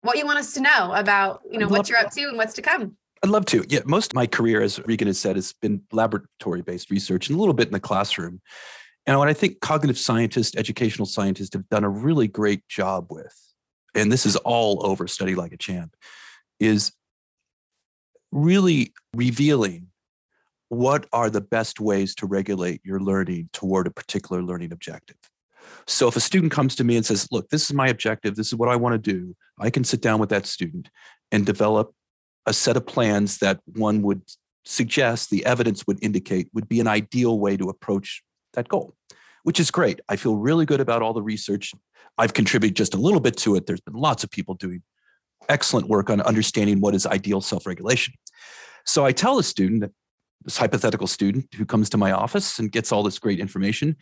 what 0.02 0.16
you 0.16 0.26
want 0.26 0.38
us 0.38 0.54
to 0.54 0.60
know 0.60 0.92
about, 0.94 1.42
you 1.50 1.58
know, 1.58 1.66
I'd 1.66 1.72
what 1.72 1.88
you're 1.88 1.98
up 1.98 2.12
to 2.12 2.22
and 2.22 2.36
what's 2.36 2.54
to 2.54 2.62
come. 2.62 2.96
I'd 3.22 3.30
love 3.30 3.46
to. 3.46 3.64
Yeah, 3.68 3.80
most 3.84 4.12
of 4.12 4.14
my 4.14 4.26
career, 4.26 4.62
as 4.62 4.78
Regan 4.86 5.08
has 5.08 5.18
said, 5.18 5.36
has 5.36 5.52
been 5.52 5.82
laboratory 5.92 6.62
based 6.62 6.90
research 6.90 7.28
and 7.28 7.36
a 7.36 7.40
little 7.40 7.54
bit 7.54 7.66
in 7.66 7.72
the 7.72 7.80
classroom. 7.80 8.40
And 9.06 9.18
what 9.18 9.28
I 9.28 9.32
think 9.32 9.60
cognitive 9.60 9.98
scientists, 9.98 10.56
educational 10.56 11.06
scientists 11.06 11.54
have 11.54 11.68
done 11.68 11.82
a 11.82 11.88
really 11.88 12.28
great 12.28 12.66
job 12.68 13.06
with, 13.10 13.34
and 13.94 14.12
this 14.12 14.26
is 14.26 14.36
all 14.36 14.86
over 14.86 15.08
Study 15.08 15.34
Like 15.34 15.52
a 15.52 15.56
Champ, 15.56 15.96
is 16.60 16.92
really 18.30 18.92
revealing 19.16 19.86
what 20.68 21.06
are 21.12 21.30
the 21.30 21.40
best 21.40 21.80
ways 21.80 22.14
to 22.16 22.26
regulate 22.26 22.82
your 22.84 23.00
learning 23.00 23.48
toward 23.52 23.86
a 23.86 23.90
particular 23.90 24.42
learning 24.42 24.72
objective. 24.72 25.16
So 25.86 26.08
if 26.08 26.16
a 26.16 26.20
student 26.20 26.52
comes 26.52 26.74
to 26.76 26.84
me 26.84 26.96
and 26.96 27.04
says, 27.04 27.28
Look, 27.30 27.48
this 27.48 27.64
is 27.64 27.72
my 27.72 27.88
objective, 27.88 28.36
this 28.36 28.48
is 28.48 28.54
what 28.54 28.68
I 28.68 28.76
want 28.76 28.92
to 28.92 29.12
do, 29.12 29.36
I 29.58 29.70
can 29.70 29.84
sit 29.84 30.00
down 30.00 30.20
with 30.20 30.30
that 30.30 30.46
student 30.46 30.90
and 31.32 31.44
develop 31.44 31.92
a 32.46 32.52
set 32.52 32.76
of 32.76 32.86
plans 32.86 33.38
that 33.38 33.60
one 33.74 34.02
would 34.02 34.22
suggest 34.64 35.30
the 35.30 35.44
evidence 35.46 35.86
would 35.86 35.98
indicate 36.02 36.48
would 36.52 36.68
be 36.68 36.80
an 36.80 36.86
ideal 36.86 37.38
way 37.38 37.56
to 37.56 37.68
approach 37.68 38.22
that 38.52 38.68
goal, 38.68 38.94
which 39.42 39.60
is 39.60 39.70
great. 39.70 40.00
I 40.08 40.16
feel 40.16 40.36
really 40.36 40.66
good 40.66 40.80
about 40.80 41.02
all 41.02 41.12
the 41.12 41.22
research. 41.22 41.74
I've 42.16 42.34
contributed 42.34 42.76
just 42.76 42.94
a 42.94 42.98
little 42.98 43.20
bit 43.20 43.36
to 43.38 43.54
it. 43.56 43.66
There's 43.66 43.80
been 43.80 43.94
lots 43.94 44.24
of 44.24 44.30
people 44.30 44.54
doing 44.54 44.82
excellent 45.48 45.88
work 45.88 46.10
on 46.10 46.20
understanding 46.20 46.80
what 46.80 46.94
is 46.94 47.06
ideal 47.06 47.40
self 47.40 47.66
regulation. 47.66 48.14
So 48.84 49.04
I 49.04 49.12
tell 49.12 49.38
a 49.38 49.42
student, 49.42 49.92
this 50.44 50.56
hypothetical 50.56 51.06
student 51.06 51.46
who 51.54 51.66
comes 51.66 51.90
to 51.90 51.96
my 51.96 52.12
office 52.12 52.58
and 52.58 52.70
gets 52.70 52.92
all 52.92 53.02
this 53.02 53.18
great 53.18 53.40
information, 53.40 53.96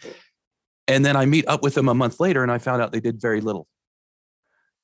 and 0.89 1.05
then 1.05 1.17
I 1.17 1.27
meet 1.27 1.47
up 1.49 1.63
with 1.63 1.75
them 1.75 1.89
a 1.89 1.95
month 1.95 2.21
later 2.21 2.43
and 2.43 2.53
I 2.53 2.59
found 2.59 2.83
out 2.83 2.93
they 2.93 3.01
did 3.01 3.21
very 3.21 3.41
little. 3.41 3.67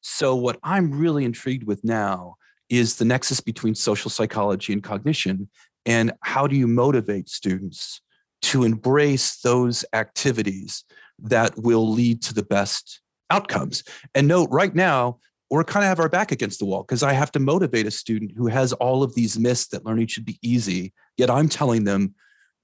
So, 0.00 0.34
what 0.34 0.58
I'm 0.62 0.90
really 0.90 1.24
intrigued 1.24 1.64
with 1.64 1.84
now 1.84 2.36
is 2.68 2.96
the 2.96 3.04
nexus 3.04 3.40
between 3.40 3.74
social 3.74 4.10
psychology 4.10 4.72
and 4.72 4.82
cognition. 4.82 5.48
And 5.86 6.12
how 6.22 6.46
do 6.46 6.56
you 6.56 6.66
motivate 6.66 7.28
students 7.28 8.00
to 8.42 8.64
embrace 8.64 9.40
those 9.40 9.84
activities 9.92 10.84
that 11.20 11.56
will 11.56 11.88
lead 11.88 12.22
to 12.22 12.34
the 12.34 12.42
best 12.42 13.00
outcomes? 13.30 13.84
And 14.14 14.26
note 14.26 14.48
right 14.50 14.74
now, 14.74 15.18
we're 15.50 15.64
kind 15.64 15.84
of 15.84 15.88
have 15.88 16.00
our 16.00 16.08
back 16.08 16.32
against 16.32 16.58
the 16.58 16.64
wall 16.64 16.82
because 16.82 17.02
I 17.02 17.12
have 17.12 17.30
to 17.32 17.38
motivate 17.38 17.86
a 17.86 17.90
student 17.90 18.32
who 18.34 18.46
has 18.46 18.72
all 18.72 19.02
of 19.02 19.14
these 19.14 19.38
myths 19.38 19.68
that 19.68 19.84
learning 19.84 20.06
should 20.06 20.24
be 20.24 20.38
easy. 20.42 20.94
Yet 21.18 21.30
I'm 21.30 21.48
telling 21.48 21.84
them, 21.84 22.14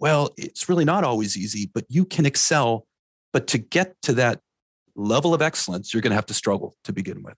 well, 0.01 0.31
it's 0.39 0.71
really 0.71 0.87
not 0.87 1.05
always 1.05 1.37
easy, 1.37 1.71
but 1.73 1.85
you 1.89 2.05
can 2.07 2.25
excel. 2.25 2.87
But 3.39 3.47
to 3.47 3.59
get 3.59 3.95
to 4.03 4.15
that 4.15 4.41
level 4.97 5.33
of 5.33 5.41
excellence, 5.43 5.95
you're 5.95 6.01
going 6.01 6.11
to 6.11 6.17
have 6.17 6.27
to 6.27 6.35
struggle 6.35 6.75
to 6.83 6.93
begin 6.93 7.23
with. 7.23 7.37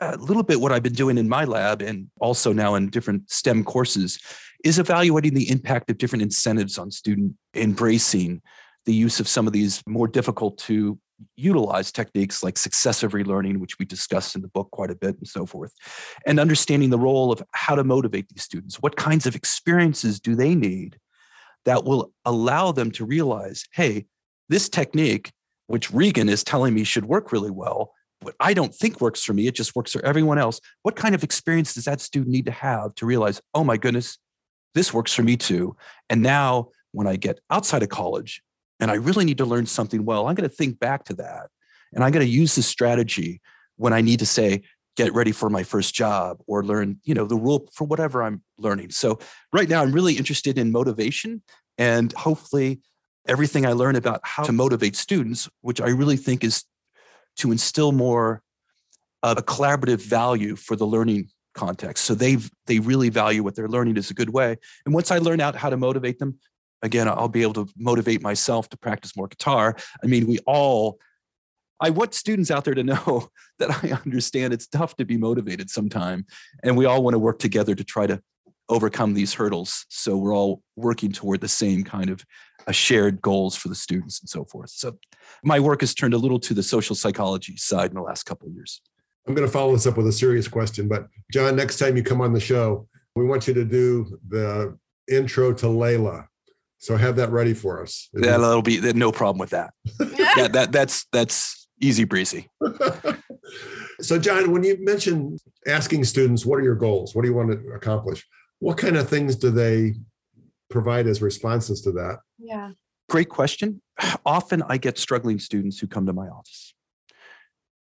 A 0.00 0.16
little 0.16 0.42
bit 0.42 0.62
what 0.62 0.72
I've 0.72 0.82
been 0.82 0.94
doing 0.94 1.18
in 1.18 1.28
my 1.28 1.44
lab 1.44 1.82
and 1.82 2.06
also 2.22 2.54
now 2.54 2.74
in 2.74 2.88
different 2.88 3.30
STEM 3.30 3.62
courses 3.64 4.18
is 4.64 4.78
evaluating 4.78 5.34
the 5.34 5.50
impact 5.50 5.90
of 5.90 5.98
different 5.98 6.22
incentives 6.22 6.78
on 6.78 6.90
student 6.90 7.34
embracing 7.54 8.40
the 8.86 8.94
use 8.94 9.20
of 9.20 9.28
some 9.28 9.46
of 9.46 9.52
these 9.52 9.82
more 9.86 10.08
difficult 10.08 10.56
to 10.60 10.98
utilize 11.36 11.92
techniques 11.92 12.42
like 12.42 12.56
successive 12.56 13.12
relearning, 13.12 13.58
which 13.58 13.78
we 13.78 13.84
discussed 13.84 14.36
in 14.36 14.40
the 14.40 14.48
book 14.48 14.70
quite 14.70 14.90
a 14.90 14.96
bit 14.96 15.18
and 15.18 15.28
so 15.28 15.44
forth, 15.44 15.74
and 16.24 16.40
understanding 16.40 16.88
the 16.88 16.98
role 16.98 17.30
of 17.30 17.42
how 17.52 17.74
to 17.74 17.84
motivate 17.84 18.26
these 18.30 18.42
students. 18.42 18.76
What 18.76 18.96
kinds 18.96 19.26
of 19.26 19.36
experiences 19.36 20.18
do 20.18 20.34
they 20.34 20.54
need 20.54 20.96
that 21.66 21.84
will 21.84 22.10
allow 22.24 22.72
them 22.72 22.90
to 22.92 23.04
realize, 23.04 23.66
hey, 23.74 24.06
this 24.48 24.68
technique, 24.68 25.32
which 25.66 25.90
Regan 25.92 26.28
is 26.28 26.44
telling 26.44 26.74
me 26.74 26.84
should 26.84 27.06
work 27.06 27.32
really 27.32 27.50
well, 27.50 27.92
but 28.20 28.34
I 28.40 28.54
don't 28.54 28.74
think 28.74 29.00
works 29.00 29.22
for 29.22 29.32
me, 29.34 29.46
it 29.46 29.54
just 29.54 29.76
works 29.76 29.92
for 29.92 30.04
everyone 30.04 30.38
else. 30.38 30.60
What 30.82 30.96
kind 30.96 31.14
of 31.14 31.22
experience 31.22 31.74
does 31.74 31.84
that 31.84 32.00
student 32.00 32.32
need 32.32 32.46
to 32.46 32.52
have 32.52 32.94
to 32.96 33.06
realize, 33.06 33.40
oh 33.54 33.64
my 33.64 33.76
goodness, 33.76 34.18
this 34.74 34.92
works 34.94 35.12
for 35.12 35.22
me 35.22 35.36
too? 35.36 35.76
And 36.08 36.22
now 36.22 36.68
when 36.92 37.06
I 37.06 37.16
get 37.16 37.40
outside 37.50 37.82
of 37.82 37.88
college 37.88 38.42
and 38.80 38.90
I 38.90 38.94
really 38.94 39.24
need 39.24 39.38
to 39.38 39.44
learn 39.44 39.66
something 39.66 40.04
well, 40.04 40.26
I'm 40.26 40.34
going 40.34 40.48
to 40.48 40.54
think 40.54 40.78
back 40.78 41.04
to 41.04 41.14
that. 41.14 41.48
And 41.92 42.02
I'm 42.02 42.10
going 42.10 42.24
to 42.24 42.32
use 42.32 42.54
this 42.54 42.66
strategy 42.66 43.40
when 43.76 43.92
I 43.92 44.00
need 44.00 44.18
to 44.20 44.26
say, 44.26 44.62
get 44.96 45.12
ready 45.12 45.32
for 45.32 45.50
my 45.50 45.62
first 45.62 45.94
job 45.94 46.38
or 46.46 46.64
learn, 46.64 46.98
you 47.04 47.14
know, 47.14 47.26
the 47.26 47.36
rule 47.36 47.68
for 47.74 47.84
whatever 47.84 48.22
I'm 48.22 48.42
learning. 48.58 48.90
So 48.90 49.18
right 49.52 49.68
now 49.68 49.82
I'm 49.82 49.92
really 49.92 50.14
interested 50.14 50.58
in 50.58 50.72
motivation 50.72 51.42
and 51.76 52.12
hopefully 52.14 52.80
everything 53.28 53.66
I 53.66 53.72
learn 53.72 53.96
about 53.96 54.20
how 54.22 54.42
to 54.44 54.52
motivate 54.52 54.96
students, 54.96 55.48
which 55.60 55.80
I 55.80 55.88
really 55.88 56.16
think 56.16 56.44
is 56.44 56.64
to 57.38 57.52
instill 57.52 57.92
more 57.92 58.42
of 59.22 59.38
a 59.38 59.42
collaborative 59.42 60.00
value 60.00 60.56
for 60.56 60.76
the 60.76 60.86
learning 60.86 61.28
context. 61.54 62.04
So 62.04 62.14
they 62.14 62.38
they 62.66 62.78
really 62.78 63.08
value 63.08 63.42
what 63.42 63.56
they're 63.56 63.68
learning 63.68 63.96
is 63.96 64.10
a 64.10 64.14
good 64.14 64.30
way. 64.30 64.56
And 64.84 64.94
once 64.94 65.10
I 65.10 65.18
learn 65.18 65.40
out 65.40 65.56
how 65.56 65.70
to 65.70 65.76
motivate 65.76 66.18
them, 66.18 66.38
again, 66.82 67.08
I'll 67.08 67.28
be 67.28 67.42
able 67.42 67.64
to 67.64 67.68
motivate 67.76 68.22
myself 68.22 68.68
to 68.70 68.76
practice 68.76 69.16
more 69.16 69.28
guitar. 69.28 69.76
I 70.02 70.06
mean, 70.06 70.26
we 70.26 70.38
all, 70.46 70.98
I 71.80 71.90
want 71.90 72.14
students 72.14 72.50
out 72.50 72.64
there 72.64 72.74
to 72.74 72.84
know 72.84 73.28
that 73.58 73.70
I 73.84 73.92
understand 74.04 74.52
it's 74.52 74.66
tough 74.66 74.96
to 74.96 75.04
be 75.04 75.16
motivated 75.16 75.70
sometime. 75.70 76.26
And 76.62 76.76
we 76.76 76.84
all 76.84 77.02
want 77.02 77.14
to 77.14 77.18
work 77.18 77.38
together 77.38 77.74
to 77.74 77.84
try 77.84 78.06
to 78.06 78.22
overcome 78.68 79.14
these 79.14 79.34
hurdles. 79.34 79.86
So 79.88 80.16
we're 80.16 80.34
all 80.34 80.62
working 80.76 81.12
toward 81.12 81.40
the 81.40 81.48
same 81.48 81.84
kind 81.84 82.10
of 82.10 82.24
uh, 82.66 82.72
shared 82.72 83.22
goals 83.22 83.56
for 83.56 83.68
the 83.68 83.74
students 83.74 84.20
and 84.20 84.28
so 84.28 84.44
forth. 84.44 84.70
So 84.70 84.98
my 85.44 85.60
work 85.60 85.80
has 85.80 85.94
turned 85.94 86.14
a 86.14 86.18
little 86.18 86.40
to 86.40 86.54
the 86.54 86.62
social 86.62 86.96
psychology 86.96 87.56
side 87.56 87.90
in 87.90 87.94
the 87.94 88.02
last 88.02 88.24
couple 88.24 88.48
of 88.48 88.54
years. 88.54 88.80
I'm 89.26 89.34
going 89.34 89.46
to 89.46 89.52
follow 89.52 89.72
this 89.72 89.86
up 89.86 89.96
with 89.96 90.06
a 90.06 90.12
serious 90.12 90.48
question, 90.48 90.88
but 90.88 91.08
John, 91.32 91.56
next 91.56 91.78
time 91.78 91.96
you 91.96 92.02
come 92.02 92.20
on 92.20 92.32
the 92.32 92.40
show, 92.40 92.88
we 93.14 93.24
want 93.24 93.48
you 93.48 93.54
to 93.54 93.64
do 93.64 94.18
the 94.28 94.76
intro 95.10 95.52
to 95.54 95.66
Layla. 95.66 96.26
So 96.78 96.96
have 96.96 97.16
that 97.16 97.30
ready 97.30 97.54
for 97.54 97.82
us. 97.82 98.08
Yeah, 98.14 98.36
that'll 98.36 98.62
be 98.62 98.80
no 98.92 99.10
problem 99.10 99.38
with 99.38 99.50
that. 99.50 99.72
yeah, 100.36 100.46
that 100.48 100.72
that's 100.72 101.06
that's 101.10 101.68
easy 101.80 102.04
breezy. 102.04 102.48
so, 104.00 104.18
John, 104.18 104.52
when 104.52 104.62
you 104.62 104.76
mentioned 104.80 105.40
asking 105.66 106.04
students, 106.04 106.44
what 106.44 106.58
are 106.58 106.62
your 106.62 106.74
goals? 106.74 107.14
What 107.14 107.22
do 107.22 107.28
you 107.28 107.34
want 107.34 107.50
to 107.50 107.72
accomplish? 107.72 108.24
What 108.58 108.78
kind 108.78 108.96
of 108.96 109.08
things 109.08 109.36
do 109.36 109.50
they 109.50 109.94
provide 110.70 111.06
as 111.06 111.22
responses 111.22 111.80
to 111.82 111.92
that? 111.92 112.20
Yeah. 112.38 112.70
Great 113.08 113.28
question. 113.28 113.80
Often 114.26 114.62
I 114.62 114.78
get 114.78 114.98
struggling 114.98 115.38
students 115.38 115.78
who 115.78 115.86
come 115.86 116.06
to 116.06 116.12
my 116.12 116.28
office. 116.28 116.74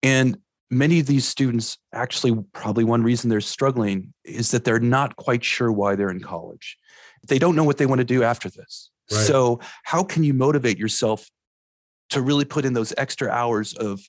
And 0.03 0.39
many 0.71 1.01
of 1.01 1.07
these 1.07 1.27
students 1.27 1.79
actually 1.93 2.37
probably 2.53 2.85
one 2.85 3.03
reason 3.03 3.29
they're 3.31 3.41
struggling 3.41 4.15
is 4.25 4.51
that 4.51 4.65
they're 4.65 4.81
not 4.81 5.17
quite 5.17 5.45
sure 5.45 5.71
why 5.71 5.95
they're 5.95 6.11
in 6.11 6.21
college 6.21 6.79
they 7.27 7.39
don't 7.39 7.57
know 7.57 7.65
what 7.65 7.79
they 7.79 7.87
want 7.87 8.01
to 8.01 8.05
do 8.05 8.23
after 8.23 8.51
this. 8.51 8.91
Right. 9.11 9.21
So, 9.21 9.61
how 9.85 10.03
can 10.03 10.25
you 10.25 10.35
motivate 10.35 10.79
yourself 10.79 11.29
to 12.11 12.21
really 12.21 12.45
put 12.45 12.65
in 12.65 12.73
those 12.73 12.93
extra 12.97 13.31
hours 13.31 13.75
of 13.75 14.01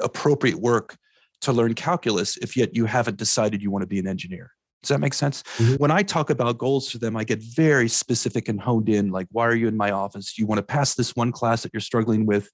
appropriate 0.00 0.58
work 0.58 0.96
to 1.42 1.52
learn 1.52 1.74
calculus 1.74 2.36
if 2.38 2.56
yet 2.56 2.74
you 2.74 2.86
haven't 2.86 3.16
decided 3.16 3.62
you 3.62 3.70
want 3.70 3.82
to 3.82 3.86
be 3.86 3.98
an 3.98 4.06
engineer? 4.06 4.52
Does 4.82 4.88
that 4.88 5.00
make 5.00 5.14
sense? 5.14 5.42
Mm-hmm. 5.58 5.74
When 5.74 5.90
I 5.90 6.02
talk 6.02 6.30
about 6.30 6.56
goals 6.58 6.90
for 6.90 6.98
them, 6.98 7.16
I 7.16 7.24
get 7.24 7.42
very 7.42 7.88
specific 7.88 8.48
and 8.48 8.60
honed 8.60 8.88
in 8.88 9.10
like, 9.10 9.26
why 9.30 9.46
are 9.46 9.54
you 9.54 9.68
in 9.68 9.76
my 9.76 9.90
office? 9.90 10.38
You 10.38 10.46
want 10.46 10.58
to 10.58 10.62
pass 10.62 10.94
this 10.94 11.14
one 11.14 11.32
class 11.32 11.62
that 11.62 11.72
you're 11.72 11.80
struggling 11.80 12.24
with? 12.24 12.48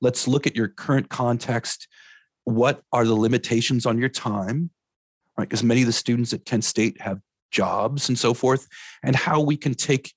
Let's 0.00 0.26
look 0.26 0.46
at 0.46 0.56
your 0.56 0.68
current 0.68 1.10
context. 1.10 1.86
What 2.44 2.82
are 2.92 3.04
the 3.04 3.14
limitations 3.14 3.86
on 3.86 3.98
your 3.98 4.08
time? 4.08 4.70
Right? 5.36 5.48
Because 5.48 5.62
many 5.62 5.82
of 5.82 5.86
the 5.86 5.92
students 5.92 6.32
at 6.32 6.46
Kent 6.46 6.64
State 6.64 7.00
have 7.00 7.20
jobs 7.50 8.08
and 8.08 8.18
so 8.18 8.34
forth, 8.34 8.66
and 9.02 9.14
how 9.14 9.40
we 9.40 9.56
can 9.56 9.74
take 9.74 10.12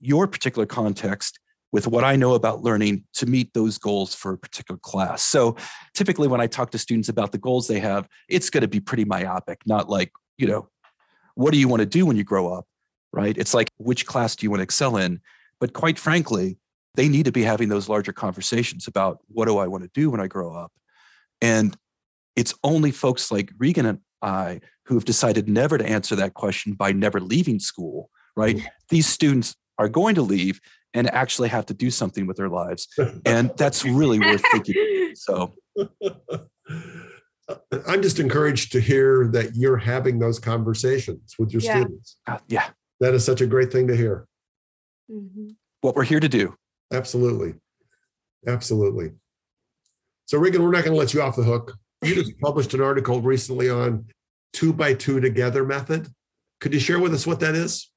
your 0.00 0.26
particular 0.26 0.66
context 0.66 1.38
with 1.72 1.86
what 1.86 2.04
I 2.04 2.16
know 2.16 2.34
about 2.34 2.62
learning 2.62 3.04
to 3.14 3.26
meet 3.26 3.54
those 3.54 3.78
goals 3.78 4.14
for 4.14 4.32
a 4.32 4.38
particular 4.38 4.78
class. 4.82 5.24
So 5.24 5.56
typically, 5.94 6.28
when 6.28 6.40
I 6.40 6.46
talk 6.46 6.70
to 6.72 6.78
students 6.78 7.08
about 7.08 7.32
the 7.32 7.38
goals 7.38 7.68
they 7.68 7.80
have, 7.80 8.08
it's 8.28 8.50
going 8.50 8.62
to 8.62 8.68
be 8.68 8.80
pretty 8.80 9.04
myopic, 9.04 9.60
not 9.64 9.88
like, 9.88 10.10
you 10.36 10.46
know, 10.46 10.68
what 11.34 11.52
do 11.52 11.58
you 11.58 11.68
want 11.68 11.80
to 11.80 11.86
do 11.86 12.06
when 12.06 12.16
you 12.16 12.24
grow 12.24 12.52
up? 12.52 12.66
Right? 13.12 13.36
It's 13.36 13.54
like, 13.54 13.68
which 13.78 14.06
class 14.06 14.36
do 14.36 14.46
you 14.46 14.50
want 14.50 14.60
to 14.60 14.64
excel 14.64 14.96
in? 14.96 15.20
But 15.60 15.74
quite 15.74 15.98
frankly, 15.98 16.58
they 16.94 17.08
need 17.08 17.24
to 17.24 17.32
be 17.32 17.42
having 17.42 17.68
those 17.68 17.88
larger 17.88 18.12
conversations 18.12 18.86
about 18.86 19.18
what 19.28 19.46
do 19.46 19.58
I 19.58 19.66
want 19.66 19.84
to 19.84 19.90
do 19.94 20.10
when 20.10 20.20
I 20.20 20.26
grow 20.26 20.54
up? 20.54 20.72
And 21.40 21.76
it's 22.36 22.54
only 22.64 22.90
folks 22.90 23.30
like 23.30 23.52
Regan 23.58 23.86
and 23.86 23.98
I 24.22 24.60
who 24.86 24.94
have 24.94 25.04
decided 25.04 25.48
never 25.48 25.78
to 25.78 25.86
answer 25.86 26.16
that 26.16 26.34
question 26.34 26.74
by 26.74 26.92
never 26.92 27.20
leaving 27.20 27.58
school, 27.58 28.10
right? 28.36 28.56
Mm-hmm. 28.56 28.66
These 28.88 29.06
students 29.06 29.54
are 29.78 29.88
going 29.88 30.14
to 30.16 30.22
leave 30.22 30.60
and 30.94 31.12
actually 31.12 31.48
have 31.48 31.66
to 31.66 31.74
do 31.74 31.90
something 31.90 32.26
with 32.26 32.36
their 32.36 32.48
lives. 32.48 32.88
And 33.24 33.50
that's 33.56 33.84
really 33.84 34.18
worth 34.18 34.42
thinking. 34.52 35.14
So 35.14 35.54
I'm 37.86 38.02
just 38.02 38.20
encouraged 38.20 38.72
to 38.72 38.80
hear 38.80 39.28
that 39.28 39.54
you're 39.54 39.76
having 39.76 40.18
those 40.18 40.38
conversations 40.38 41.34
with 41.38 41.52
your 41.52 41.62
yeah. 41.62 41.80
students. 41.80 42.16
Uh, 42.26 42.38
yeah. 42.48 42.68
That 43.00 43.14
is 43.14 43.24
such 43.24 43.40
a 43.40 43.46
great 43.46 43.72
thing 43.72 43.88
to 43.88 43.96
hear. 43.96 44.26
Mm-hmm. 45.10 45.48
What 45.80 45.96
we're 45.96 46.04
here 46.04 46.20
to 46.20 46.28
do. 46.28 46.54
Absolutely. 46.92 47.54
Absolutely. 48.46 49.12
So, 50.26 50.38
Regan, 50.38 50.62
we're 50.62 50.70
not 50.70 50.84
going 50.84 50.94
to 50.94 50.98
let 50.98 51.14
you 51.14 51.22
off 51.22 51.36
the 51.36 51.42
hook. 51.42 51.76
You 52.02 52.14
just 52.14 52.38
published 52.40 52.74
an 52.74 52.80
article 52.80 53.20
recently 53.20 53.70
on 53.70 54.06
two 54.52 54.72
by 54.72 54.94
two 54.94 55.20
together 55.20 55.64
method. 55.64 56.08
Could 56.60 56.74
you 56.74 56.80
share 56.80 56.98
with 56.98 57.14
us 57.14 57.26
what 57.26 57.40
that 57.40 57.54
is? 57.54 57.90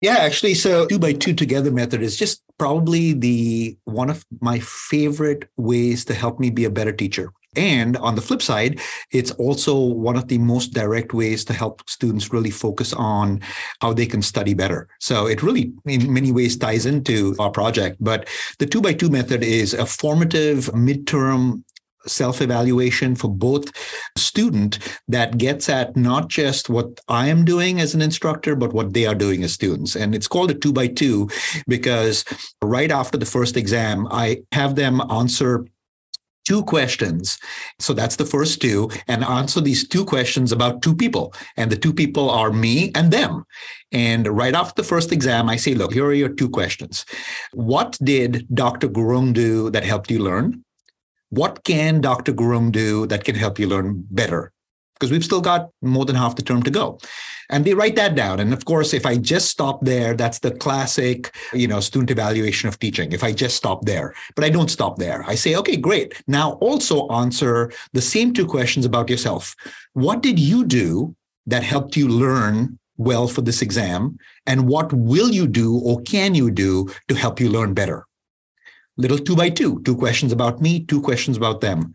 Yeah, 0.00 0.18
actually, 0.18 0.54
so 0.54 0.86
two 0.86 0.98
by 0.98 1.12
two 1.12 1.34
together 1.34 1.70
method 1.70 2.02
is 2.02 2.16
just 2.16 2.42
probably 2.62 3.12
the 3.12 3.76
one 3.86 4.08
of 4.08 4.24
my 4.40 4.60
favorite 4.60 5.48
ways 5.56 6.04
to 6.04 6.14
help 6.14 6.38
me 6.38 6.48
be 6.48 6.64
a 6.64 6.70
better 6.70 6.92
teacher. 6.92 7.32
And 7.56 7.96
on 7.96 8.14
the 8.14 8.22
flip 8.22 8.40
side, 8.40 8.80
it's 9.10 9.32
also 9.32 9.76
one 9.76 10.14
of 10.14 10.28
the 10.28 10.38
most 10.38 10.72
direct 10.72 11.12
ways 11.12 11.44
to 11.46 11.52
help 11.52 11.82
students 11.90 12.32
really 12.32 12.52
focus 12.52 12.92
on 12.92 13.40
how 13.80 13.92
they 13.92 14.06
can 14.06 14.22
study 14.22 14.54
better. 14.54 14.88
So 15.00 15.26
it 15.26 15.42
really, 15.42 15.72
in 15.86 16.14
many 16.14 16.30
ways, 16.30 16.56
ties 16.56 16.86
into 16.86 17.34
our 17.40 17.50
project. 17.50 17.96
But 17.98 18.28
the 18.60 18.66
two 18.66 18.80
by 18.80 18.92
two 18.92 19.10
method 19.10 19.42
is 19.42 19.74
a 19.74 19.84
formative 19.84 20.66
midterm 20.66 21.64
self-evaluation 22.06 23.14
for 23.14 23.28
both 23.28 23.70
student 24.16 24.78
that 25.08 25.38
gets 25.38 25.68
at 25.68 25.96
not 25.96 26.28
just 26.28 26.68
what 26.68 27.00
I 27.08 27.28
am 27.28 27.44
doing 27.44 27.80
as 27.80 27.94
an 27.94 28.02
instructor, 28.02 28.56
but 28.56 28.72
what 28.72 28.92
they 28.92 29.06
are 29.06 29.14
doing 29.14 29.42
as 29.44 29.52
students. 29.52 29.96
And 29.96 30.14
it's 30.14 30.28
called 30.28 30.50
a 30.50 30.54
two 30.54 30.72
by 30.72 30.88
two 30.88 31.28
because 31.66 32.24
right 32.62 32.90
after 32.90 33.18
the 33.18 33.26
first 33.26 33.56
exam, 33.56 34.06
I 34.10 34.42
have 34.52 34.74
them 34.74 35.00
answer 35.10 35.66
two 36.44 36.64
questions. 36.64 37.38
So 37.78 37.92
that's 37.92 38.16
the 38.16 38.24
first 38.24 38.60
two, 38.60 38.90
and 39.08 39.24
answer 39.24 39.60
these 39.60 39.86
two 39.86 40.04
questions 40.04 40.52
about 40.52 40.82
two 40.82 40.94
people. 40.94 41.34
And 41.56 41.70
the 41.70 41.76
two 41.76 41.92
people 41.92 42.30
are 42.30 42.52
me 42.52 42.90
and 42.94 43.12
them. 43.12 43.44
And 43.92 44.26
right 44.26 44.54
after 44.54 44.82
the 44.82 44.88
first 44.88 45.12
exam, 45.12 45.48
I 45.48 45.56
say, 45.56 45.74
look, 45.74 45.92
here 45.92 46.06
are 46.06 46.14
your 46.14 46.28
two 46.28 46.48
questions. 46.48 47.04
What 47.52 47.98
did 48.02 48.46
Dr. 48.54 48.88
Gurung 48.88 49.32
do 49.32 49.70
that 49.70 49.84
helped 49.84 50.10
you 50.10 50.18
learn? 50.18 50.64
What 51.32 51.64
can 51.64 52.02
Dr. 52.02 52.34
Gurung 52.34 52.70
do 52.70 53.06
that 53.06 53.24
can 53.24 53.34
help 53.34 53.58
you 53.58 53.66
learn 53.66 54.04
better? 54.10 54.52
Because 54.92 55.10
we've 55.10 55.24
still 55.24 55.40
got 55.40 55.70
more 55.80 56.04
than 56.04 56.14
half 56.14 56.36
the 56.36 56.42
term 56.42 56.62
to 56.62 56.70
go. 56.70 56.98
And 57.48 57.64
they 57.64 57.72
write 57.72 57.96
that 57.96 58.14
down. 58.14 58.38
And 58.38 58.52
of 58.52 58.66
course, 58.66 58.92
if 58.92 59.06
I 59.06 59.16
just 59.16 59.48
stop 59.48 59.80
there, 59.82 60.12
that's 60.12 60.40
the 60.40 60.50
classic, 60.50 61.34
you 61.54 61.66
know, 61.66 61.80
student 61.80 62.10
evaluation 62.10 62.68
of 62.68 62.78
teaching. 62.78 63.12
If 63.12 63.24
I 63.24 63.32
just 63.32 63.56
stop 63.56 63.86
there, 63.86 64.14
but 64.36 64.44
I 64.44 64.50
don't 64.50 64.70
stop 64.70 64.98
there. 64.98 65.24
I 65.26 65.34
say, 65.34 65.56
okay, 65.56 65.78
great. 65.78 66.22
Now 66.26 66.52
also 66.60 67.08
answer 67.08 67.72
the 67.94 68.02
same 68.02 68.34
two 68.34 68.46
questions 68.46 68.84
about 68.84 69.08
yourself. 69.08 69.56
What 69.94 70.20
did 70.20 70.38
you 70.38 70.66
do 70.66 71.16
that 71.46 71.62
helped 71.62 71.96
you 71.96 72.08
learn 72.08 72.78
well 72.98 73.26
for 73.26 73.40
this 73.40 73.62
exam? 73.62 74.18
And 74.46 74.68
what 74.68 74.92
will 74.92 75.30
you 75.30 75.46
do 75.46 75.78
or 75.78 76.02
can 76.02 76.34
you 76.34 76.50
do 76.50 76.90
to 77.08 77.14
help 77.14 77.40
you 77.40 77.48
learn 77.48 77.72
better? 77.72 78.04
Little 78.96 79.18
two 79.18 79.36
by 79.36 79.50
two, 79.50 79.82
two 79.82 79.96
questions 79.96 80.32
about 80.32 80.60
me, 80.60 80.84
two 80.84 81.00
questions 81.00 81.36
about 81.36 81.60
them. 81.60 81.92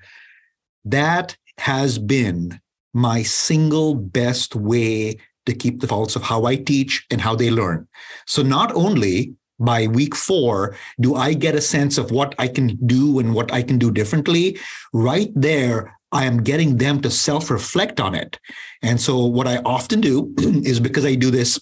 That 0.86 1.38
has 1.58 2.00
been 2.00 2.60
my 2.94 3.24
single 3.24 3.96
best 3.96 4.56
way 4.56 5.18
to 5.46 5.54
keep 5.54 5.80
the 5.80 5.88
faults 5.88 6.16
of 6.16 6.24
how 6.24 6.46
I 6.46 6.56
teach 6.56 7.06
and 7.12 7.22
how 7.22 7.36
they 7.36 7.50
learn. 7.50 7.88
So 8.26 8.42
not 8.42 8.74
only 8.76 9.34
by 9.60 9.88
week 9.88 10.16
four 10.16 10.76
do 11.02 11.16
I 11.16 11.34
get 11.34 11.56
a 11.56 11.62
sense 11.62 11.98
of 11.98 12.12
what 12.12 12.36
I 12.38 12.48
can 12.48 12.78
do 12.86 13.20
and 13.20 13.34
what 13.34 13.52
I 13.52 13.64
can 13.64 13.78
do 13.78 13.92
differently, 13.92 14.60
right 14.94 15.32
there, 15.36 15.98
I 16.12 16.26
am 16.26 16.44
getting 16.44 16.78
them 16.78 17.02
to 17.02 17.10
self 17.10 17.50
reflect 17.50 18.00
on 18.00 18.16
it. 18.16 18.40
And 18.82 19.00
so, 19.00 19.26
what 19.26 19.48
I 19.48 19.58
often 19.58 20.00
do 20.00 20.34
is 20.38 20.80
because 20.80 21.06
I 21.06 21.16
do 21.16 21.32
this 21.32 21.60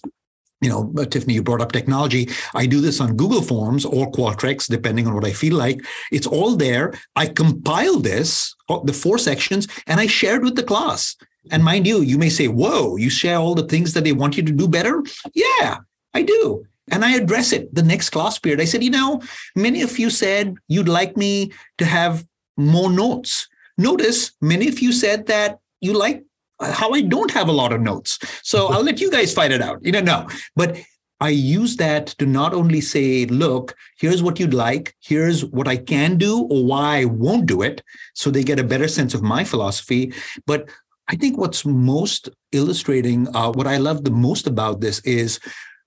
you 0.60 0.70
know, 0.70 0.92
uh, 0.98 1.04
Tiffany, 1.04 1.34
you 1.34 1.42
brought 1.42 1.60
up 1.60 1.72
technology. 1.72 2.28
I 2.54 2.66
do 2.66 2.80
this 2.80 3.00
on 3.00 3.16
Google 3.16 3.42
Forms 3.42 3.84
or 3.84 4.10
Qualtrics, 4.10 4.68
depending 4.68 5.06
on 5.06 5.14
what 5.14 5.24
I 5.24 5.32
feel 5.32 5.54
like. 5.54 5.84
It's 6.10 6.26
all 6.26 6.56
there. 6.56 6.94
I 7.14 7.26
compile 7.26 7.98
this, 7.98 8.54
uh, 8.68 8.80
the 8.80 8.92
four 8.92 9.18
sections, 9.18 9.68
and 9.86 10.00
I 10.00 10.06
share 10.06 10.36
it 10.36 10.42
with 10.42 10.56
the 10.56 10.62
class. 10.62 11.16
And 11.50 11.62
mind 11.62 11.86
you, 11.86 12.00
you 12.00 12.18
may 12.18 12.30
say, 12.30 12.48
whoa, 12.48 12.96
you 12.96 13.10
share 13.10 13.36
all 13.36 13.54
the 13.54 13.66
things 13.66 13.92
that 13.94 14.04
they 14.04 14.12
want 14.12 14.36
you 14.36 14.42
to 14.42 14.52
do 14.52 14.66
better? 14.66 15.02
Yeah, 15.34 15.78
I 16.14 16.22
do. 16.22 16.64
And 16.90 17.04
I 17.04 17.16
address 17.16 17.52
it 17.52 17.74
the 17.74 17.82
next 17.82 18.10
class 18.10 18.38
period. 18.38 18.60
I 18.60 18.64
said, 18.64 18.82
you 18.82 18.90
know, 18.90 19.20
many 19.54 19.82
of 19.82 19.98
you 19.98 20.08
said 20.10 20.56
you'd 20.68 20.88
like 20.88 21.16
me 21.16 21.52
to 21.78 21.84
have 21.84 22.24
more 22.56 22.90
notes. 22.90 23.48
Notice 23.76 24.32
many 24.40 24.68
of 24.68 24.80
you 24.80 24.92
said 24.92 25.26
that 25.26 25.58
you 25.80 25.92
like 25.92 26.24
how 26.60 26.92
I 26.92 27.02
don't 27.02 27.30
have 27.32 27.48
a 27.48 27.52
lot 27.52 27.72
of 27.72 27.80
notes. 27.80 28.18
So 28.42 28.68
I'll 28.68 28.82
let 28.82 29.00
you 29.00 29.10
guys 29.10 29.32
find 29.32 29.52
it 29.52 29.62
out. 29.62 29.84
You 29.84 29.92
know, 29.92 30.00
no. 30.00 30.28
But 30.54 30.78
I 31.20 31.30
use 31.30 31.76
that 31.76 32.08
to 32.18 32.26
not 32.26 32.52
only 32.52 32.80
say, 32.80 33.24
look, 33.26 33.74
here's 33.98 34.22
what 34.22 34.38
you'd 34.38 34.52
like, 34.52 34.94
here's 35.00 35.44
what 35.44 35.66
I 35.66 35.76
can 35.76 36.18
do 36.18 36.42
or 36.50 36.64
why 36.64 36.98
I 36.98 37.04
won't 37.06 37.46
do 37.46 37.62
it. 37.62 37.82
So 38.14 38.30
they 38.30 38.44
get 38.44 38.58
a 38.58 38.64
better 38.64 38.88
sense 38.88 39.14
of 39.14 39.22
my 39.22 39.42
philosophy. 39.42 40.12
But 40.46 40.68
I 41.08 41.16
think 41.16 41.38
what's 41.38 41.64
most 41.64 42.28
illustrating, 42.52 43.34
uh, 43.34 43.52
what 43.52 43.66
I 43.66 43.78
love 43.78 44.04
the 44.04 44.10
most 44.10 44.46
about 44.46 44.80
this 44.80 45.00
is 45.00 45.40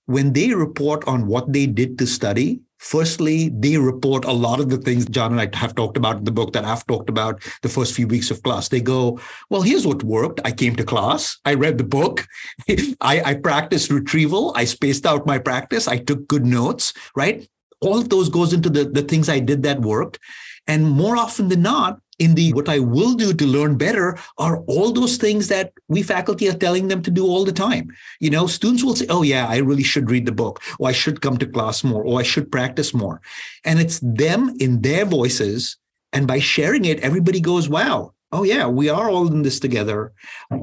when 0.06 0.32
they 0.32 0.52
report 0.54 1.06
on 1.06 1.26
what 1.26 1.52
they 1.52 1.66
did 1.66 1.98
to 1.98 2.06
study, 2.06 2.60
firstly, 2.80 3.50
they 3.50 3.76
report 3.76 4.24
a 4.24 4.32
lot 4.32 4.58
of 4.58 4.70
the 4.70 4.78
things 4.78 5.06
John 5.06 5.38
and 5.38 5.40
I 5.40 5.56
have 5.56 5.74
talked 5.74 5.96
about 5.96 6.16
in 6.16 6.24
the 6.24 6.32
book 6.32 6.52
that 6.54 6.64
I've 6.64 6.86
talked 6.86 7.08
about 7.08 7.42
the 7.62 7.68
first 7.68 7.94
few 7.94 8.08
weeks 8.08 8.30
of 8.30 8.42
class. 8.42 8.68
They 8.68 8.80
go, 8.80 9.20
well, 9.50 9.62
here's 9.62 9.86
what 9.86 10.02
worked. 10.02 10.40
I 10.44 10.50
came 10.50 10.74
to 10.76 10.84
class. 10.84 11.38
I 11.44 11.54
read 11.54 11.78
the 11.78 11.84
book. 11.84 12.26
I, 13.00 13.22
I 13.22 13.34
practiced 13.34 13.90
retrieval. 13.90 14.52
I 14.56 14.64
spaced 14.64 15.06
out 15.06 15.26
my 15.26 15.38
practice. 15.38 15.86
I 15.86 15.98
took 15.98 16.26
good 16.26 16.46
notes, 16.46 16.94
right? 17.14 17.48
All 17.82 17.98
of 17.98 18.08
those 18.08 18.28
goes 18.28 18.52
into 18.52 18.70
the, 18.70 18.84
the 18.84 19.02
things 19.02 19.28
I 19.28 19.38
did 19.38 19.62
that 19.62 19.80
worked. 19.80 20.18
And 20.66 20.88
more 20.88 21.16
often 21.16 21.48
than 21.48 21.62
not, 21.62 22.00
in 22.20 22.34
the 22.34 22.52
what 22.52 22.68
I 22.68 22.78
will 22.78 23.14
do 23.14 23.32
to 23.32 23.46
learn 23.46 23.76
better 23.76 24.16
are 24.38 24.60
all 24.66 24.92
those 24.92 25.16
things 25.16 25.48
that 25.48 25.72
we 25.88 26.02
faculty 26.02 26.48
are 26.48 26.56
telling 26.56 26.88
them 26.88 27.02
to 27.02 27.10
do 27.10 27.26
all 27.26 27.44
the 27.44 27.52
time. 27.52 27.90
You 28.20 28.30
know, 28.30 28.46
students 28.46 28.84
will 28.84 28.94
say, 28.94 29.06
oh, 29.08 29.22
yeah, 29.22 29.46
I 29.48 29.56
really 29.56 29.82
should 29.82 30.10
read 30.10 30.26
the 30.26 30.32
book, 30.32 30.62
or 30.78 30.88
I 30.88 30.92
should 30.92 31.22
come 31.22 31.38
to 31.38 31.46
class 31.46 31.82
more, 31.82 32.04
or 32.04 32.20
I 32.20 32.22
should 32.22 32.52
practice 32.52 32.94
more. 32.94 33.22
And 33.64 33.80
it's 33.80 34.00
them 34.00 34.54
in 34.60 34.82
their 34.82 35.06
voices. 35.06 35.78
And 36.12 36.26
by 36.26 36.40
sharing 36.40 36.84
it, 36.84 37.00
everybody 37.00 37.40
goes, 37.40 37.68
wow, 37.68 38.12
oh, 38.32 38.42
yeah, 38.42 38.66
we 38.66 38.90
are 38.90 39.08
all 39.08 39.26
in 39.28 39.42
this 39.42 39.58
together. 39.58 40.12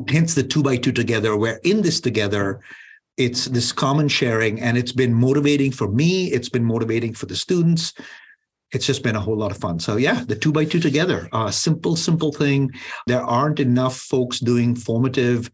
Hence 0.07 0.36
the 0.36 0.43
two 0.43 0.62
by 0.62 0.77
two 0.77 0.91
together. 0.91 1.36
We're 1.36 1.60
in 1.63 1.81
this 1.81 1.99
together 1.99 2.62
it's 3.17 3.45
this 3.45 3.71
common 3.71 4.07
sharing 4.07 4.62
and 4.62 4.77
it's 4.77 4.91
been 4.91 5.12
motivating 5.12 5.71
for 5.71 5.88
me 5.88 6.27
it's 6.27 6.49
been 6.49 6.63
motivating 6.63 7.15
for 7.15 7.25
the 7.25 7.36
students 7.36 7.95
it's 8.71 8.86
just 8.86 9.03
been 9.03 9.15
a 9.15 9.19
whole 9.19 9.38
lot 9.38 9.51
of 9.51 9.58
fun. 9.58 9.80
So 9.80 9.95
yeah, 9.97 10.23
the 10.25 10.36
two 10.36 10.51
by 10.51 10.65
two 10.65 10.80
together, 10.80 11.30
a 11.32 11.38
uh, 11.38 11.51
simple, 11.51 11.95
simple 11.95 12.32
thing. 12.32 12.71
There 13.06 13.23
aren't 13.23 13.60
enough 13.60 13.97
folks 13.97 14.39
doing 14.39 14.75
formative 14.75 15.49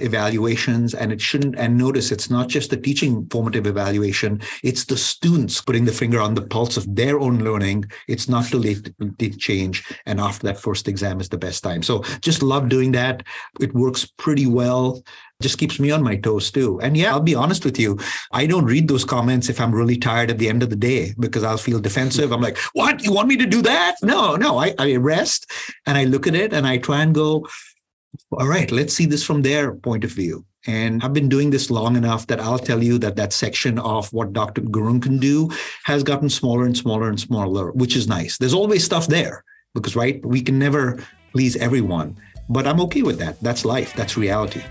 evaluations 0.00 0.92
and 0.92 1.12
it 1.12 1.20
shouldn't 1.20 1.56
and 1.56 1.78
notice 1.78 2.10
it's 2.10 2.28
not 2.28 2.48
just 2.48 2.70
the 2.70 2.76
teaching 2.76 3.26
formative 3.30 3.66
evaluation 3.66 4.40
it's 4.64 4.84
the 4.86 4.96
students 4.96 5.60
putting 5.60 5.84
the 5.84 5.92
finger 5.92 6.20
on 6.20 6.34
the 6.34 6.42
pulse 6.42 6.76
of 6.76 6.96
their 6.96 7.20
own 7.20 7.38
learning 7.44 7.84
it's 8.08 8.28
not 8.28 8.44
too 8.46 8.58
late 8.58 8.92
to 9.18 9.30
change 9.30 9.84
and 10.06 10.20
after 10.20 10.46
that 10.46 10.58
first 10.58 10.88
exam 10.88 11.20
is 11.20 11.28
the 11.28 11.38
best 11.38 11.62
time 11.62 11.80
so 11.80 12.02
just 12.20 12.42
love 12.42 12.68
doing 12.68 12.90
that 12.90 13.22
it 13.60 13.72
works 13.72 14.04
pretty 14.04 14.46
well 14.46 15.00
just 15.40 15.58
keeps 15.58 15.78
me 15.78 15.90
on 15.90 16.02
my 16.02 16.16
toes 16.16 16.50
too. 16.50 16.80
And 16.80 16.96
yeah, 16.96 17.10
I'll 17.10 17.20
be 17.20 17.34
honest 17.34 17.64
with 17.64 17.78
you. 17.78 17.98
I 18.32 18.46
don't 18.46 18.64
read 18.64 18.88
those 18.88 19.04
comments 19.04 19.48
if 19.48 19.60
I'm 19.60 19.74
really 19.74 19.96
tired 19.96 20.30
at 20.30 20.38
the 20.38 20.48
end 20.48 20.62
of 20.62 20.70
the 20.70 20.76
day 20.76 21.12
because 21.18 21.42
I'll 21.42 21.58
feel 21.58 21.80
defensive. 21.80 22.32
I'm 22.32 22.40
like, 22.40 22.56
what? 22.72 23.02
You 23.02 23.12
want 23.12 23.28
me 23.28 23.36
to 23.38 23.46
do 23.46 23.60
that? 23.62 23.96
No, 24.02 24.36
no. 24.36 24.58
I, 24.58 24.74
I 24.78 24.96
rest 24.96 25.50
and 25.86 25.98
I 25.98 26.04
look 26.04 26.26
at 26.26 26.34
it 26.34 26.52
and 26.52 26.66
I 26.66 26.78
try 26.78 27.02
and 27.02 27.14
go, 27.14 27.46
all 28.32 28.46
right, 28.48 28.70
let's 28.70 28.94
see 28.94 29.06
this 29.06 29.24
from 29.24 29.42
their 29.42 29.74
point 29.74 30.04
of 30.04 30.10
view. 30.10 30.44
And 30.66 31.02
I've 31.02 31.12
been 31.12 31.28
doing 31.28 31.50
this 31.50 31.70
long 31.70 31.96
enough 31.96 32.26
that 32.28 32.40
I'll 32.40 32.58
tell 32.58 32.82
you 32.82 32.98
that 32.98 33.16
that 33.16 33.32
section 33.32 33.78
of 33.78 34.10
what 34.12 34.32
Dr. 34.32 34.62
Gurung 34.62 35.02
can 35.02 35.18
do 35.18 35.50
has 35.84 36.02
gotten 36.02 36.30
smaller 36.30 36.64
and 36.64 36.76
smaller 36.76 37.08
and 37.08 37.20
smaller, 37.20 37.70
which 37.72 37.96
is 37.96 38.08
nice. 38.08 38.38
There's 38.38 38.54
always 38.54 38.84
stuff 38.84 39.06
there 39.06 39.44
because, 39.74 39.94
right, 39.94 40.24
we 40.24 40.40
can 40.40 40.58
never 40.58 41.04
please 41.32 41.56
everyone. 41.56 42.16
But 42.48 42.66
I'm 42.66 42.80
okay 42.82 43.02
with 43.02 43.18
that. 43.18 43.40
That's 43.40 43.64
life, 43.64 43.94
that's 43.94 44.16
reality. 44.16 44.62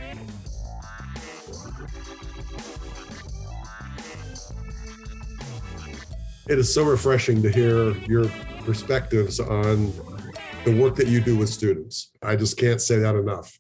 It 6.50 6.60
is 6.60 6.74
so 6.74 6.84
refreshing 6.84 7.42
to 7.44 7.50
hear 7.50 7.96
your 8.08 8.30
perspectives 8.66 9.40
on 9.40 9.94
the 10.66 10.76
work 10.76 10.96
that 10.96 11.08
you 11.08 11.20
do 11.20 11.36
with 11.36 11.50
students. 11.50 12.12
I 12.22 12.36
just 12.36 12.58
can't 12.58 12.82
say 12.82 12.98
that 13.00 13.16
enough. 13.16 13.60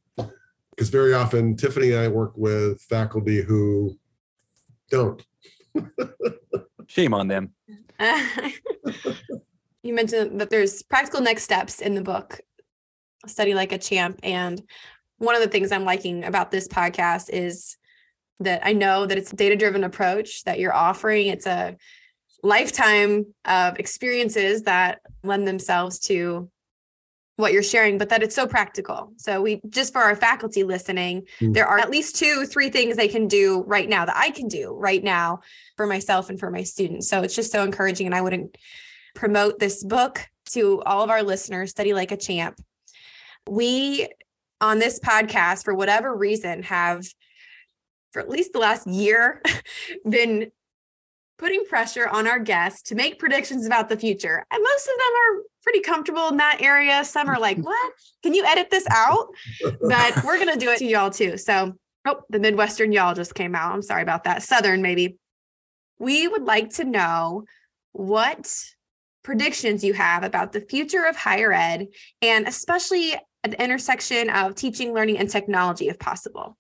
Because 0.70 0.90
very 0.90 1.14
often, 1.14 1.56
Tiffany 1.56 1.92
and 1.92 2.00
I 2.00 2.08
work 2.08 2.32
with 2.36 2.82
faculty 2.82 3.42
who 3.42 3.98
don't. 4.90 5.22
Shame 6.88 7.14
on 7.14 7.28
them. 7.28 7.52
you 9.84 9.94
mentioned 9.94 10.40
that 10.40 10.50
there's 10.50 10.82
practical 10.84 11.22
next 11.22 11.44
steps 11.44 11.82
in 11.82 11.94
the 11.94 12.02
book, 12.02 12.40
Study 13.28 13.54
Like 13.54 13.72
a 13.72 13.78
Champ. 13.78 14.20
And 14.24 14.62
one 15.18 15.36
of 15.36 15.42
the 15.42 15.50
things 15.50 15.72
I'm 15.72 15.86
liking 15.86 16.24
about 16.24 16.52
this 16.52 16.68
podcast 16.68 17.30
is 17.32 17.78
that 18.40 18.66
I 18.66 18.74
know 18.74 19.06
that 19.06 19.18
it's 19.18 19.34
a 19.34 19.36
data 19.36 19.56
driven 19.56 19.84
approach 19.84 20.44
that 20.46 20.60
you're 20.60 20.74
offering. 20.74 21.28
It's 21.28 21.46
a 21.46 21.76
lifetime 22.42 23.26
of 23.46 23.78
experiences 23.78 24.64
that 24.64 25.02
lend 25.24 25.48
themselves 25.48 26.00
to 26.00 26.50
what 27.36 27.52
you're 27.52 27.64
sharing, 27.64 27.98
but 27.98 28.10
that 28.10 28.22
it's 28.22 28.36
so 28.36 28.46
practical. 28.46 29.12
So 29.18 29.42
we 29.42 29.60
just 29.70 29.92
for 29.92 30.02
our 30.02 30.16
faculty 30.16 30.64
listening, 30.64 31.24
Mm. 31.42 31.54
there 31.54 31.68
are 31.68 31.80
at 31.80 31.90
least 31.90 32.16
two, 32.16 32.46
three 32.46 32.70
things 32.70 32.96
they 32.96 33.08
can 33.08 33.28
do 33.28 33.64
right 33.66 33.90
now 33.90 34.06
that 34.06 34.16
I 34.16 34.30
can 34.30 34.48
do 34.48 34.76
right 34.78 35.04
now 35.04 35.40
for 35.76 35.88
myself 35.88 36.30
and 36.30 36.40
for 36.40 36.52
my 36.52 36.62
students. 36.64 37.08
So 37.10 37.22
it's 37.22 37.36
just 37.36 37.52
so 37.52 37.64
encouraging. 37.64 38.06
And 38.06 38.14
I 38.16 38.22
wouldn't 38.22 38.56
promote 39.16 39.58
this 39.60 39.84
book 39.84 40.22
to 40.52 40.82
all 40.84 41.04
of 41.04 41.10
our 41.10 41.24
listeners, 41.24 41.72
Study 41.72 41.94
Like 41.94 42.12
a 42.12 42.18
Champ. 42.18 42.60
We 43.50 44.08
on 44.62 44.80
this 44.80 45.00
podcast, 45.00 45.64
for 45.64 45.74
whatever 45.74 46.16
reason, 46.16 46.64
have 46.64 47.06
for 48.12 48.22
at 48.22 48.30
least 48.30 48.54
the 48.54 48.60
last 48.60 48.86
year 48.88 49.42
been 50.10 50.52
putting 51.44 51.66
pressure 51.66 52.08
on 52.08 52.26
our 52.26 52.40
guests 52.40 52.82
to 52.84 52.96
make 52.96 53.20
predictions 53.20 53.66
about 53.66 53.90
the 53.90 53.98
future. 53.98 54.46
And 54.50 54.64
most 54.64 54.88
of 54.88 54.94
them 54.94 55.14
are 55.14 55.44
pretty 55.62 55.82
comfortable 55.82 56.30
in 56.30 56.38
that 56.38 56.62
area. 56.62 57.04
Some 57.04 57.28
are 57.28 57.38
like, 57.38 57.58
what? 57.62 57.94
Can 58.24 58.34
you 58.34 58.46
edit 58.46 58.70
this 58.72 58.88
out? 58.90 59.28
But 59.82 60.24
we're 60.24 60.38
going 60.38 60.54
to 60.54 60.58
do 60.58 60.70
it 60.70 60.78
to 60.78 60.86
y'all 60.86 61.10
too. 61.10 61.36
So, 61.36 61.74
oh, 62.06 62.22
the 62.30 62.40
Midwestern 62.40 62.94
y'all 62.94 63.14
just 63.14 63.36
came 63.36 63.56
out. 63.56 63.74
I'm 63.74 63.82
sorry 63.82 64.04
about 64.04 64.24
that. 64.24 64.42
Southern, 64.42 64.82
maybe. 64.82 65.18
We 66.00 66.30
would 66.30 66.46
like 66.46 66.70
to 66.76 66.86
know 66.86 67.44
what 67.92 68.50
predictions 69.22 69.84
you 69.84 69.94
have 69.96 70.24
about 70.24 70.54
the 70.54 70.62
future 70.62 71.04
of 71.04 71.18
higher 71.18 71.52
ed 71.52 71.88
and 72.22 72.48
especially 72.48 73.16
at 73.44 73.52
the 73.52 73.62
intersection 73.62 74.30
of 74.30 74.56
teaching, 74.56 74.94
learning, 74.94 75.18
and 75.18 75.30
technology, 75.30 75.90
if 75.90 76.00
possible. 76.00 76.58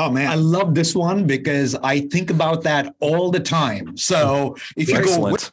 Oh 0.00 0.10
man, 0.10 0.30
I 0.30 0.36
love 0.36 0.74
this 0.74 0.94
one 0.94 1.26
because 1.26 1.74
I 1.74 2.00
think 2.02 2.30
about 2.30 2.62
that 2.62 2.94
all 3.00 3.30
the 3.30 3.40
time. 3.40 3.96
So 3.96 4.56
if 4.76 4.88
you 4.88 4.94
go, 4.94 5.00
Excellent. 5.00 5.52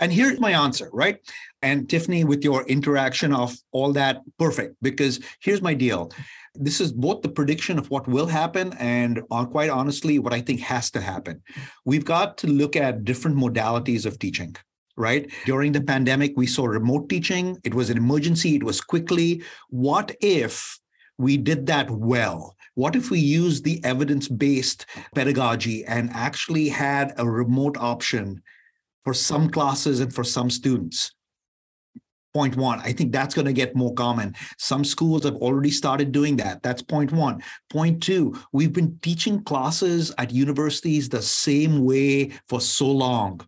and 0.00 0.12
here's 0.12 0.40
my 0.40 0.50
answer, 0.50 0.90
right? 0.92 1.18
And 1.62 1.88
Tiffany, 1.88 2.24
with 2.24 2.42
your 2.42 2.66
interaction 2.66 3.32
of 3.32 3.56
all 3.70 3.92
that, 3.92 4.20
perfect. 4.36 4.76
Because 4.82 5.20
here's 5.40 5.62
my 5.62 5.74
deal. 5.74 6.10
This 6.56 6.80
is 6.80 6.92
both 6.92 7.22
the 7.22 7.28
prediction 7.28 7.78
of 7.78 7.88
what 7.90 8.06
will 8.08 8.26
happen 8.26 8.72
and, 8.78 9.22
uh, 9.30 9.44
quite 9.44 9.70
honestly, 9.70 10.18
what 10.18 10.32
I 10.32 10.40
think 10.40 10.60
has 10.60 10.90
to 10.92 11.00
happen. 11.00 11.42
We've 11.84 12.04
got 12.04 12.36
to 12.38 12.46
look 12.48 12.76
at 12.76 13.04
different 13.04 13.36
modalities 13.36 14.06
of 14.06 14.18
teaching. 14.18 14.56
Right. 14.96 15.28
During 15.44 15.72
the 15.72 15.80
pandemic, 15.80 16.34
we 16.36 16.46
saw 16.46 16.66
remote 16.66 17.08
teaching. 17.08 17.58
It 17.64 17.74
was 17.74 17.90
an 17.90 17.96
emergency. 17.96 18.54
It 18.54 18.62
was 18.62 18.80
quickly. 18.80 19.42
What 19.70 20.14
if 20.20 20.78
we 21.18 21.36
did 21.36 21.66
that 21.66 21.90
well? 21.90 22.54
What 22.74 22.96
if 22.96 23.10
we 23.10 23.20
use 23.20 23.62
the 23.62 23.82
evidence 23.84 24.26
based 24.26 24.86
pedagogy 25.14 25.84
and 25.84 26.10
actually 26.10 26.68
had 26.68 27.14
a 27.18 27.28
remote 27.28 27.76
option 27.78 28.42
for 29.04 29.14
some 29.14 29.48
classes 29.48 30.00
and 30.00 30.12
for 30.12 30.24
some 30.24 30.50
students? 30.50 31.12
Point 32.34 32.56
one, 32.56 32.80
I 32.80 32.92
think 32.92 33.12
that's 33.12 33.32
going 33.32 33.46
to 33.46 33.52
get 33.52 33.76
more 33.76 33.94
common. 33.94 34.34
Some 34.58 34.84
schools 34.84 35.22
have 35.22 35.36
already 35.36 35.70
started 35.70 36.10
doing 36.10 36.34
that. 36.38 36.64
That's 36.64 36.82
point 36.82 37.12
one. 37.12 37.40
Point 37.70 38.02
two, 38.02 38.36
we've 38.52 38.72
been 38.72 38.98
teaching 39.02 39.44
classes 39.44 40.12
at 40.18 40.32
universities 40.32 41.08
the 41.08 41.22
same 41.22 41.84
way 41.84 42.32
for 42.48 42.60
so 42.60 42.90
long. 42.90 43.40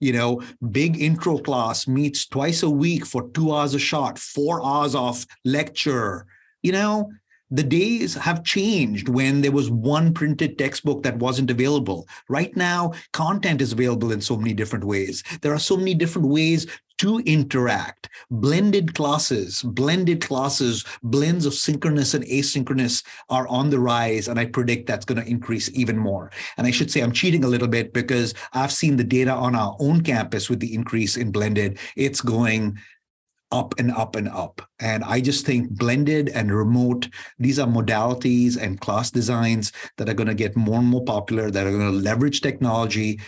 You 0.00 0.14
know, 0.14 0.42
big 0.70 0.98
intro 0.98 1.36
class 1.36 1.86
meets 1.86 2.26
twice 2.26 2.62
a 2.62 2.70
week 2.70 3.04
for 3.04 3.28
two 3.28 3.54
hours 3.54 3.74
a 3.74 3.78
shot, 3.78 4.18
four 4.18 4.64
hours 4.64 4.94
of 4.94 5.26
lecture. 5.44 6.24
You 6.62 6.72
know, 6.72 7.10
the 7.50 7.62
days 7.62 8.14
have 8.14 8.44
changed 8.44 9.08
when 9.08 9.40
there 9.40 9.52
was 9.52 9.70
one 9.70 10.14
printed 10.14 10.58
textbook 10.58 11.02
that 11.02 11.16
wasn't 11.18 11.50
available. 11.50 12.06
Right 12.28 12.56
now, 12.56 12.92
content 13.12 13.60
is 13.60 13.72
available 13.72 14.12
in 14.12 14.20
so 14.20 14.36
many 14.36 14.54
different 14.54 14.84
ways. 14.84 15.22
There 15.40 15.52
are 15.52 15.58
so 15.58 15.76
many 15.76 15.94
different 15.94 16.28
ways 16.28 16.66
to 16.98 17.18
interact. 17.20 18.10
Blended 18.30 18.94
classes, 18.94 19.62
blended 19.62 20.20
classes, 20.20 20.84
blends 21.02 21.46
of 21.46 21.54
synchronous 21.54 22.12
and 22.12 22.24
asynchronous 22.26 23.02
are 23.30 23.48
on 23.48 23.70
the 23.70 23.80
rise. 23.80 24.28
And 24.28 24.38
I 24.38 24.44
predict 24.44 24.86
that's 24.86 25.06
going 25.06 25.20
to 25.20 25.28
increase 25.28 25.70
even 25.72 25.96
more. 25.96 26.30
And 26.58 26.66
I 26.66 26.70
should 26.70 26.90
say 26.90 27.00
I'm 27.00 27.12
cheating 27.12 27.42
a 27.42 27.48
little 27.48 27.68
bit 27.68 27.94
because 27.94 28.34
I've 28.52 28.70
seen 28.70 28.96
the 28.96 29.04
data 29.04 29.32
on 29.32 29.54
our 29.54 29.74
own 29.80 30.02
campus 30.02 30.50
with 30.50 30.60
the 30.60 30.74
increase 30.74 31.16
in 31.16 31.32
blended. 31.32 31.78
It's 31.96 32.20
going 32.20 32.78
up 33.52 33.74
and 33.78 33.90
up 33.92 34.16
and 34.16 34.28
up. 34.28 34.62
And 34.78 35.04
I 35.04 35.20
just 35.20 35.44
think 35.44 35.70
blended 35.70 36.28
and 36.30 36.52
remote, 36.52 37.08
these 37.38 37.58
are 37.58 37.66
modalities 37.66 38.56
and 38.60 38.80
class 38.80 39.10
designs 39.10 39.72
that 39.96 40.08
are 40.08 40.14
going 40.14 40.28
to 40.28 40.34
get 40.34 40.56
more 40.56 40.78
and 40.78 40.86
more 40.86 41.04
popular, 41.04 41.50
that 41.50 41.66
are 41.66 41.70
going 41.70 41.92
to 41.92 41.98
leverage 41.98 42.40
technology. 42.40 43.20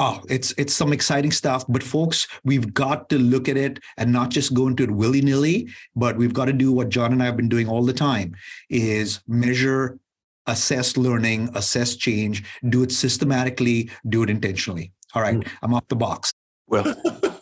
Oh, 0.00 0.22
it's 0.28 0.52
it's 0.58 0.74
some 0.74 0.92
exciting 0.92 1.32
stuff. 1.32 1.64
But 1.68 1.82
folks, 1.82 2.28
we've 2.44 2.72
got 2.72 3.08
to 3.10 3.18
look 3.18 3.48
at 3.48 3.56
it 3.56 3.80
and 3.96 4.12
not 4.12 4.30
just 4.30 4.54
go 4.54 4.68
into 4.68 4.84
it 4.84 4.90
willy-nilly, 4.90 5.68
but 5.96 6.16
we've 6.16 6.34
got 6.34 6.44
to 6.46 6.52
do 6.52 6.72
what 6.72 6.88
John 6.88 7.12
and 7.12 7.22
I 7.22 7.26
have 7.26 7.36
been 7.36 7.48
doing 7.48 7.68
all 7.68 7.84
the 7.84 7.92
time 7.92 8.36
is 8.70 9.20
measure, 9.26 9.98
assess 10.46 10.96
learning, 10.96 11.50
assess 11.54 11.96
change, 11.96 12.44
do 12.68 12.82
it 12.84 12.92
systematically, 12.92 13.90
do 14.08 14.22
it 14.22 14.30
intentionally. 14.30 14.92
All 15.14 15.22
right, 15.22 15.34
hmm. 15.34 15.48
I'm 15.62 15.74
off 15.74 15.88
the 15.88 15.96
box. 15.96 16.32
Well, 16.68 16.94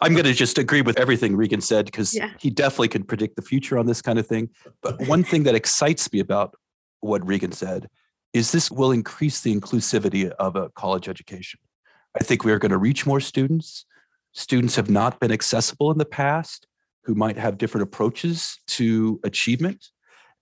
I'm 0.00 0.12
going 0.12 0.24
to 0.24 0.32
just 0.34 0.58
agree 0.58 0.82
with 0.82 0.98
everything 0.98 1.36
Regan 1.36 1.60
said 1.60 1.86
because 1.86 2.14
Yeah. 2.14 2.30
he 2.38 2.50
definitely 2.50 2.88
can 2.88 3.04
predict 3.04 3.36
the 3.36 3.42
future 3.42 3.78
on 3.78 3.86
this 3.86 4.02
kind 4.02 4.18
of 4.18 4.26
thing. 4.26 4.50
But 4.82 5.06
one 5.06 5.24
thing 5.24 5.44
that 5.44 5.54
excites 5.54 6.12
me 6.12 6.20
about 6.20 6.54
what 7.00 7.26
Regan 7.26 7.52
said 7.52 7.88
is 8.32 8.52
this 8.52 8.70
will 8.70 8.92
increase 8.92 9.40
the 9.40 9.54
inclusivity 9.58 10.30
of 10.30 10.56
a 10.56 10.68
college 10.70 11.08
education. 11.08 11.60
I 12.18 12.24
think 12.24 12.44
we 12.44 12.52
are 12.52 12.58
going 12.58 12.72
to 12.72 12.78
reach 12.78 13.06
more 13.06 13.20
students. 13.20 13.84
Students 14.32 14.76
have 14.76 14.90
not 14.90 15.20
been 15.20 15.32
accessible 15.32 15.90
in 15.90 15.98
the 15.98 16.04
past 16.04 16.66
who 17.04 17.14
might 17.14 17.38
have 17.38 17.56
different 17.58 17.82
approaches 17.84 18.58
to 18.66 19.20
achievement. 19.24 19.90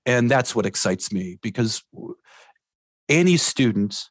And 0.06 0.30
that's 0.30 0.54
what 0.54 0.66
excites 0.66 1.12
me 1.12 1.38
because 1.42 1.82
any 3.08 3.36
student 3.36 4.08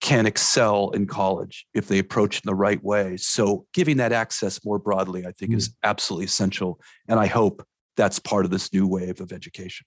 can 0.00 0.26
excel 0.26 0.90
in 0.90 1.06
college 1.06 1.66
if 1.74 1.88
they 1.88 1.98
approach 1.98 2.38
it 2.38 2.44
in 2.44 2.48
the 2.48 2.54
right 2.54 2.82
way. 2.82 3.16
So 3.16 3.66
giving 3.74 3.96
that 3.96 4.12
access 4.12 4.64
more 4.64 4.78
broadly, 4.78 5.26
I 5.26 5.32
think, 5.32 5.52
is 5.54 5.70
mm. 5.70 5.74
absolutely 5.82 6.26
essential. 6.26 6.80
And 7.08 7.18
I 7.18 7.26
hope 7.26 7.66
that's 7.96 8.18
part 8.18 8.44
of 8.44 8.50
this 8.50 8.72
new 8.72 8.86
wave 8.86 9.20
of 9.20 9.32
education. 9.32 9.86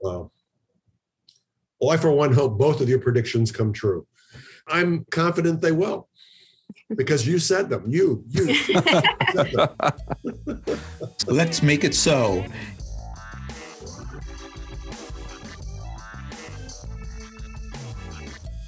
Wow. 0.00 0.30
Well, 1.80 1.90
I, 1.90 1.96
for 1.96 2.12
one, 2.12 2.32
hope 2.32 2.58
both 2.58 2.80
of 2.80 2.88
your 2.88 3.00
predictions 3.00 3.50
come 3.50 3.72
true. 3.72 4.06
I'm 4.68 5.04
confident 5.10 5.60
they 5.60 5.72
will 5.72 6.08
because 6.96 7.26
you 7.26 7.38
said 7.38 7.68
them. 7.68 7.84
You, 7.88 8.24
you. 8.28 8.54
said 9.34 9.50
them. 9.52 10.58
Let's 11.26 11.62
make 11.62 11.84
it 11.84 11.94
so. 11.94 12.44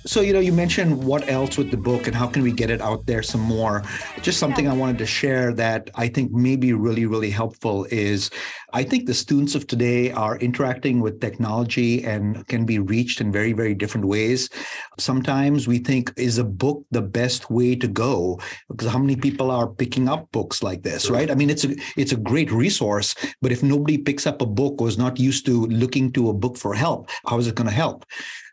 So, 0.06 0.20
you 0.20 0.32
know, 0.32 0.38
you 0.38 0.52
mentioned 0.52 1.04
what 1.04 1.28
else 1.28 1.58
with 1.58 1.72
the 1.72 1.76
book 1.76 2.06
and 2.06 2.14
how 2.14 2.28
can 2.28 2.44
we 2.44 2.52
get 2.52 2.70
it 2.70 2.80
out 2.80 3.06
there 3.06 3.24
some 3.24 3.40
more. 3.40 3.82
Just 4.22 4.38
something 4.38 4.68
I 4.68 4.72
wanted 4.72 4.98
to 4.98 5.06
share 5.06 5.52
that 5.54 5.90
I 5.96 6.06
think 6.06 6.30
may 6.30 6.54
be 6.54 6.72
really, 6.72 7.06
really 7.06 7.30
helpful 7.30 7.86
is 7.90 8.30
I 8.76 8.82
think 8.82 9.06
the 9.06 9.14
students 9.14 9.54
of 9.54 9.66
today 9.66 10.10
are 10.10 10.36
interacting 10.36 11.00
with 11.00 11.18
technology 11.18 12.04
and 12.04 12.46
can 12.46 12.66
be 12.66 12.78
reached 12.78 13.22
in 13.22 13.32
very, 13.32 13.54
very 13.54 13.72
different 13.72 14.06
ways. 14.06 14.50
Sometimes 14.98 15.66
we 15.66 15.78
think, 15.78 16.12
is 16.18 16.36
a 16.36 16.44
book 16.44 16.84
the 16.90 17.00
best 17.00 17.48
way 17.48 17.74
to 17.74 17.88
go? 17.88 18.38
Because 18.68 18.88
how 18.92 18.98
many 18.98 19.16
people 19.16 19.50
are 19.50 19.66
picking 19.66 20.10
up 20.10 20.30
books 20.30 20.62
like 20.62 20.82
this, 20.82 21.08
right? 21.08 21.30
I 21.30 21.34
mean, 21.34 21.48
it's 21.48 21.64
a 21.64 21.74
it's 21.96 22.12
a 22.12 22.16
great 22.16 22.52
resource, 22.52 23.14
but 23.40 23.50
if 23.50 23.62
nobody 23.62 23.96
picks 23.96 24.26
up 24.26 24.42
a 24.42 24.46
book 24.60 24.82
or 24.82 24.88
is 24.88 24.98
not 24.98 25.18
used 25.18 25.46
to 25.46 25.64
looking 25.68 26.12
to 26.12 26.28
a 26.28 26.34
book 26.34 26.58
for 26.58 26.74
help, 26.74 27.08
how 27.24 27.38
is 27.38 27.46
it 27.48 27.54
going 27.54 27.70
to 27.70 27.74
help? 27.74 28.04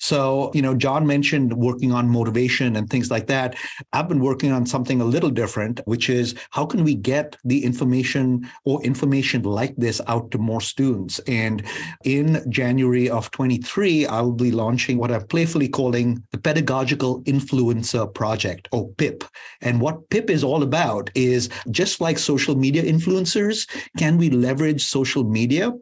So, 0.03 0.51
you 0.53 0.62
know, 0.62 0.75
John 0.75 1.07
mentioned 1.07 1.53
working 1.53 1.93
on 1.93 2.09
motivation 2.09 2.75
and 2.75 2.89
things 2.89 3.09
like 3.09 3.27
that. 3.27 3.55
I've 3.93 4.09
been 4.09 4.19
working 4.19 4.51
on 4.51 4.65
something 4.65 4.99
a 4.99 5.05
little 5.05 5.29
different, 5.29 5.79
which 5.86 6.09
is 6.09 6.36
how 6.49 6.65
can 6.65 6.83
we 6.83 6.93
get 6.93 7.38
the 7.45 7.63
information 7.63 8.49
or 8.65 8.83
information 8.83 9.43
like 9.43 9.73
this 9.77 10.01
out 10.13 10.32
to 10.32 10.38
more 10.38 10.62
students? 10.62 11.19
And 11.28 11.63
in 12.04 12.43
January 12.49 13.10
of 13.10 13.32
23, 13.32 14.06
I'll 14.06 14.32
be 14.32 14.52
launching 14.52 14.97
what 14.97 15.12
I'm 15.12 15.28
playfully 15.28 15.67
calling 15.67 16.23
the 16.32 16.38
Pedagogical 16.38 17.21
Influencer 17.23 18.13
Project 18.13 18.67
or 18.71 18.89
PIP. 18.99 19.23
And 19.62 19.82
what 19.82 20.10
PIP 20.10 20.30
is 20.30 20.43
all 20.43 20.63
about 20.63 21.10
is 21.15 21.49
just 21.71 22.02
like 22.02 22.17
social 22.17 22.56
media 22.56 22.84
influencers, 22.84 23.58
can 23.97 24.17
we 24.17 24.30
leverage 24.30 24.84
social 24.84 25.23
media 25.23 25.73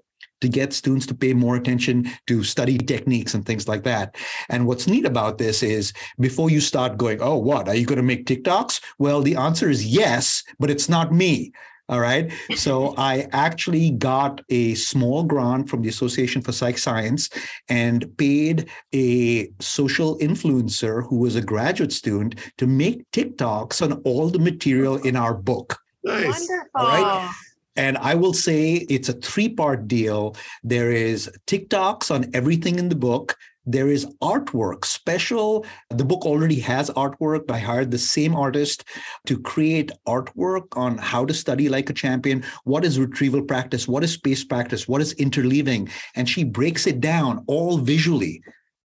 to 0.41 0.49
get 0.49 0.73
students 0.73 1.05
to 1.05 1.15
pay 1.15 1.33
more 1.33 1.55
attention 1.55 2.11
to 2.27 2.43
study 2.43 2.77
techniques 2.77 3.33
and 3.33 3.45
things 3.45 3.67
like 3.67 3.83
that. 3.83 4.15
And 4.49 4.65
what's 4.65 4.87
neat 4.87 5.05
about 5.05 5.37
this 5.37 5.63
is 5.63 5.93
before 6.19 6.49
you 6.49 6.59
start 6.59 6.97
going, 6.97 7.21
oh, 7.21 7.37
what? 7.37 7.69
Are 7.69 7.75
you 7.75 7.85
going 7.85 7.97
to 7.97 8.03
make 8.03 8.25
TikToks? 8.25 8.81
Well, 8.97 9.21
the 9.21 9.35
answer 9.35 9.69
is 9.69 9.85
yes, 9.85 10.43
but 10.59 10.71
it's 10.71 10.89
not 10.89 11.13
me. 11.13 11.53
All 11.91 11.99
right. 11.99 12.31
So 12.55 12.95
I 12.97 13.27
actually 13.33 13.91
got 13.91 14.41
a 14.49 14.73
small 14.75 15.23
grant 15.23 15.69
from 15.69 15.81
the 15.81 15.89
Association 15.89 16.41
for 16.41 16.53
Psych 16.53 16.77
Science 16.77 17.29
and 17.69 18.17
paid 18.17 18.69
a 18.93 19.51
social 19.59 20.17
influencer 20.19 21.07
who 21.07 21.17
was 21.17 21.35
a 21.35 21.41
graduate 21.41 21.91
student 21.91 22.35
to 22.57 22.65
make 22.65 23.09
TikToks 23.11 23.81
on 23.81 24.01
all 24.03 24.29
the 24.29 24.39
material 24.39 24.95
in 24.95 25.15
our 25.15 25.33
book. 25.33 25.77
Nice. 26.03 26.47
Wonderful. 26.49 26.69
All 26.75 26.87
right. 26.87 27.31
And 27.75 27.97
I 27.97 28.15
will 28.15 28.33
say 28.33 28.85
it's 28.89 29.09
a 29.09 29.13
three 29.13 29.49
part 29.49 29.87
deal. 29.87 30.35
There 30.63 30.91
is 30.91 31.29
TikToks 31.47 32.11
on 32.13 32.29
everything 32.33 32.79
in 32.79 32.89
the 32.89 32.95
book. 32.95 33.35
There 33.65 33.89
is 33.89 34.07
artwork, 34.23 34.85
special. 34.85 35.65
The 35.89 36.03
book 36.03 36.25
already 36.25 36.59
has 36.61 36.89
artwork. 36.91 37.51
I 37.51 37.59
hired 37.59 37.91
the 37.91 37.99
same 37.99 38.35
artist 38.35 38.83
to 39.27 39.39
create 39.39 39.91
artwork 40.07 40.75
on 40.75 40.97
how 40.97 41.25
to 41.25 41.33
study 41.33 41.69
like 41.69 41.89
a 41.89 41.93
champion. 41.93 42.43
What 42.63 42.83
is 42.83 42.99
retrieval 42.99 43.43
practice? 43.43 43.87
What 43.87 44.03
is 44.03 44.13
space 44.13 44.43
practice? 44.43 44.87
What 44.87 45.01
is 45.01 45.13
interleaving? 45.15 45.91
And 46.15 46.27
she 46.27 46.43
breaks 46.43 46.87
it 46.87 47.01
down 47.01 47.43
all 47.45 47.77
visually. 47.77 48.41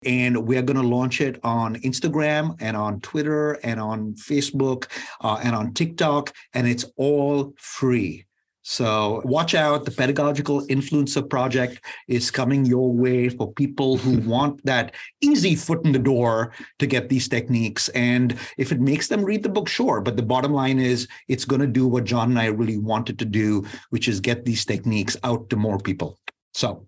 And 0.05 0.47
we're 0.47 0.63
going 0.63 0.81
to 0.81 0.87
launch 0.87 1.21
it 1.23 1.41
on 1.43 1.77
Instagram 1.77 2.55
and 2.61 2.77
on 2.77 3.01
Twitter 3.01 3.55
and 3.65 3.81
on 3.81 4.15
Facebook 4.15 4.87
uh, 5.23 5.41
and 5.43 5.57
on 5.57 5.73
TikTok. 5.73 6.33
And 6.53 6.69
it's 6.69 6.85
all 6.97 7.55
free. 7.57 8.28
So 8.71 9.23
watch 9.25 9.55
out. 9.55 9.87
The 9.87 9.91
Pedagogical 9.91 10.67
Influencer 10.67 11.27
Project 11.27 11.81
is 12.07 12.31
coming 12.31 12.67
your 12.67 12.93
way 12.93 13.31
for 13.31 13.51
people 13.55 13.97
who 13.97 14.19
want 14.29 14.63
that 14.67 14.95
easy 15.23 15.55
foot 15.55 15.83
in 15.87 15.93
the 15.93 15.99
door 15.99 16.53
to 16.79 16.87
get 16.87 17.09
these 17.09 17.29
techniques. 17.29 17.89
And 17.89 18.37
if 18.59 18.71
it 18.71 18.79
makes 18.79 19.09
them 19.09 19.25
read 19.25 19.43
the 19.43 19.49
book, 19.49 19.71
sure. 19.71 20.03
But 20.03 20.19
the 20.19 20.23
bottom 20.23 20.53
line 20.53 20.79
is 20.79 21.09
it's 21.29 21.47
going 21.47 21.63
to 21.63 21.67
do 21.67 21.89
what 21.89 22.05
John 22.05 22.29
and 22.29 22.39
I 22.39 22.49
really 22.49 22.77
wanted 22.77 23.19
to 23.21 23.25
do, 23.25 23.65
which 23.89 24.07
is 24.07 24.21
get 24.21 24.45
these 24.45 24.67
techniques 24.67 25.17
out 25.25 25.49
to 25.49 25.57
more 25.57 25.79
people. 25.79 26.19
So 26.53 26.87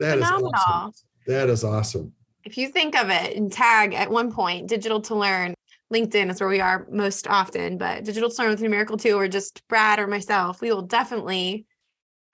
that 0.00 0.14
Phenomenal. 0.14 0.54
is 0.54 0.62
awesome. 0.66 0.92
That 1.26 1.50
is 1.50 1.64
awesome. 1.64 2.14
If 2.44 2.56
you 2.56 2.68
think 2.68 2.96
of 2.96 3.10
it 3.10 3.36
and 3.36 3.52
tag 3.52 3.92
at 3.92 4.10
one 4.10 4.32
point, 4.32 4.68
digital 4.68 5.02
to 5.02 5.14
learn, 5.14 5.52
LinkedIn 5.92 6.30
is 6.30 6.40
where 6.40 6.48
we 6.48 6.60
are 6.60 6.86
most 6.90 7.26
often, 7.26 7.78
but 7.78 8.04
Digital 8.04 8.30
to 8.30 8.42
Learn 8.42 8.50
with 8.50 8.60
Numerical 8.60 8.96
2 8.96 9.14
or 9.18 9.28
just 9.28 9.66
Brad 9.68 9.98
or 9.98 10.06
myself, 10.06 10.60
we 10.60 10.70
will 10.70 10.82
definitely 10.82 11.66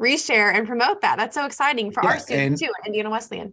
reshare 0.01 0.55
and 0.55 0.67
promote 0.67 1.01
that. 1.03 1.17
That's 1.17 1.35
so 1.35 1.47
exciting 1.47 1.93
for 1.93 2.03
yeah, 2.03 2.11
our 2.11 2.19
students 2.19 2.61
too 2.61 2.73
at 2.81 2.87
Indiana 2.87 3.11
Wesleyan. 3.11 3.53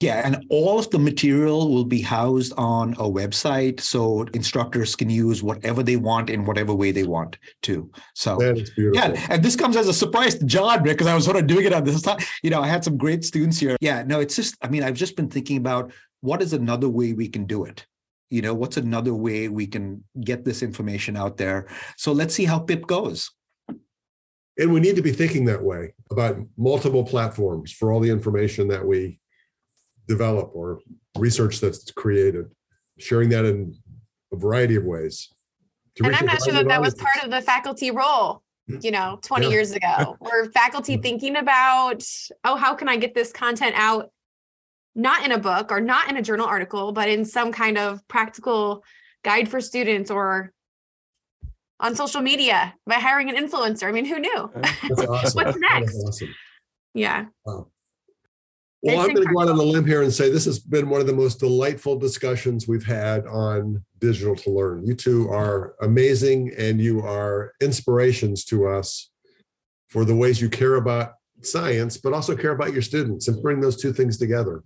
Yeah, 0.00 0.20
and 0.26 0.44
all 0.50 0.78
of 0.78 0.90
the 0.90 0.98
material 0.98 1.72
will 1.72 1.86
be 1.86 2.02
housed 2.02 2.52
on 2.58 2.92
a 2.94 3.08
website 3.08 3.80
so 3.80 4.26
instructors 4.34 4.94
can 4.94 5.08
use 5.08 5.42
whatever 5.42 5.82
they 5.82 5.96
want 5.96 6.28
in 6.28 6.44
whatever 6.44 6.74
way 6.74 6.90
they 6.90 7.04
want 7.04 7.38
to. 7.62 7.90
So 8.14 8.36
that 8.36 8.58
is 8.58 8.70
beautiful. 8.70 9.14
Yeah, 9.14 9.26
and 9.30 9.42
this 9.42 9.56
comes 9.56 9.74
as 9.74 9.88
a 9.88 9.94
surprise 9.94 10.34
to 10.34 10.44
John 10.44 10.82
because 10.82 11.06
I 11.06 11.14
was 11.14 11.24
sort 11.24 11.38
of 11.38 11.46
doing 11.46 11.64
it 11.64 11.72
on 11.72 11.84
this 11.84 12.02
time. 12.02 12.18
You 12.42 12.50
know, 12.50 12.60
I 12.60 12.66
had 12.66 12.84
some 12.84 12.98
great 12.98 13.24
students 13.24 13.58
here. 13.58 13.78
Yeah, 13.80 14.02
no, 14.02 14.20
it's 14.20 14.36
just, 14.36 14.56
I 14.60 14.68
mean, 14.68 14.82
I've 14.82 14.96
just 14.96 15.16
been 15.16 15.30
thinking 15.30 15.56
about 15.56 15.92
what 16.20 16.42
is 16.42 16.52
another 16.52 16.90
way 16.90 17.14
we 17.14 17.28
can 17.28 17.46
do 17.46 17.64
it 17.64 17.86
you 18.30 18.42
know 18.42 18.54
what's 18.54 18.76
another 18.76 19.14
way 19.14 19.48
we 19.48 19.66
can 19.66 20.04
get 20.20 20.44
this 20.44 20.62
information 20.62 21.16
out 21.16 21.36
there? 21.36 21.66
So 21.96 22.12
let's 22.12 22.34
see 22.34 22.44
how 22.44 22.58
pip 22.58 22.86
goes. 22.86 23.30
And 24.58 24.72
we 24.72 24.80
need 24.80 24.96
to 24.96 25.02
be 25.02 25.12
thinking 25.12 25.44
that 25.46 25.62
way 25.62 25.94
about 26.10 26.38
multiple 26.56 27.04
platforms 27.04 27.72
for 27.72 27.92
all 27.92 28.00
the 28.00 28.10
information 28.10 28.68
that 28.68 28.84
we 28.84 29.20
develop 30.08 30.50
or 30.54 30.80
research 31.18 31.60
that's 31.60 31.90
created 31.92 32.46
sharing 32.98 33.28
that 33.30 33.44
in 33.44 33.74
a 34.32 34.36
variety 34.36 34.76
of 34.76 34.84
ways 34.84 35.28
and 36.02 36.14
i'm 36.14 36.26
not 36.26 36.42
sure 36.42 36.52
that 36.52 36.68
that 36.68 36.80
was 36.80 36.94
part 36.94 37.24
of 37.24 37.30
the 37.30 37.42
faculty 37.42 37.90
role 37.90 38.42
you 38.80 38.90
know 38.90 39.18
20 39.22 39.46
yeah. 39.46 39.52
years 39.52 39.72
ago. 39.72 40.16
Were 40.20 40.50
faculty 40.50 40.94
mm-hmm. 40.94 41.02
thinking 41.02 41.36
about 41.36 42.02
oh 42.44 42.56
how 42.56 42.74
can 42.74 42.88
i 42.88 42.96
get 42.96 43.14
this 43.14 43.32
content 43.32 43.74
out 43.76 44.10
not 44.96 45.24
in 45.24 45.30
a 45.30 45.38
book 45.38 45.70
or 45.70 45.80
not 45.80 46.08
in 46.08 46.16
a 46.16 46.22
journal 46.22 46.46
article, 46.46 46.90
but 46.90 47.08
in 47.08 47.24
some 47.24 47.52
kind 47.52 47.76
of 47.76 48.06
practical 48.08 48.82
guide 49.22 49.48
for 49.48 49.60
students 49.60 50.10
or 50.10 50.52
on 51.78 51.94
social 51.94 52.22
media 52.22 52.74
by 52.86 52.94
hiring 52.94 53.28
an 53.28 53.36
influencer. 53.36 53.86
I 53.86 53.92
mean, 53.92 54.06
who 54.06 54.18
knew? 54.18 54.50
Awesome. 55.08 55.44
What's 55.44 55.58
next? 55.58 56.02
Awesome. 56.06 56.34
Yeah. 56.94 57.26
Wow. 57.44 57.68
Well, 58.82 59.00
it's 59.00 59.08
I'm 59.08 59.14
going 59.14 59.26
to 59.26 59.34
go 59.34 59.40
out 59.40 59.48
on 59.48 59.58
a 59.58 59.62
limb 59.62 59.84
here 59.84 60.02
and 60.02 60.12
say 60.12 60.30
this 60.30 60.44
has 60.46 60.58
been 60.58 60.88
one 60.88 61.00
of 61.00 61.06
the 61.06 61.12
most 61.12 61.40
delightful 61.40 61.98
discussions 61.98 62.66
we've 62.66 62.86
had 62.86 63.26
on 63.26 63.84
digital 63.98 64.36
to 64.36 64.50
learn. 64.50 64.86
You 64.86 64.94
two 64.94 65.28
are 65.30 65.74
amazing 65.82 66.52
and 66.56 66.80
you 66.80 67.00
are 67.00 67.52
inspirations 67.60 68.44
to 68.46 68.66
us 68.68 69.10
for 69.88 70.04
the 70.04 70.14
ways 70.14 70.40
you 70.40 70.48
care 70.48 70.76
about 70.76 71.14
science, 71.42 71.96
but 71.96 72.12
also 72.12 72.36
care 72.36 72.52
about 72.52 72.72
your 72.72 72.82
students 72.82 73.28
and 73.28 73.42
bring 73.42 73.60
those 73.60 73.80
two 73.80 73.92
things 73.92 74.18
together. 74.18 74.62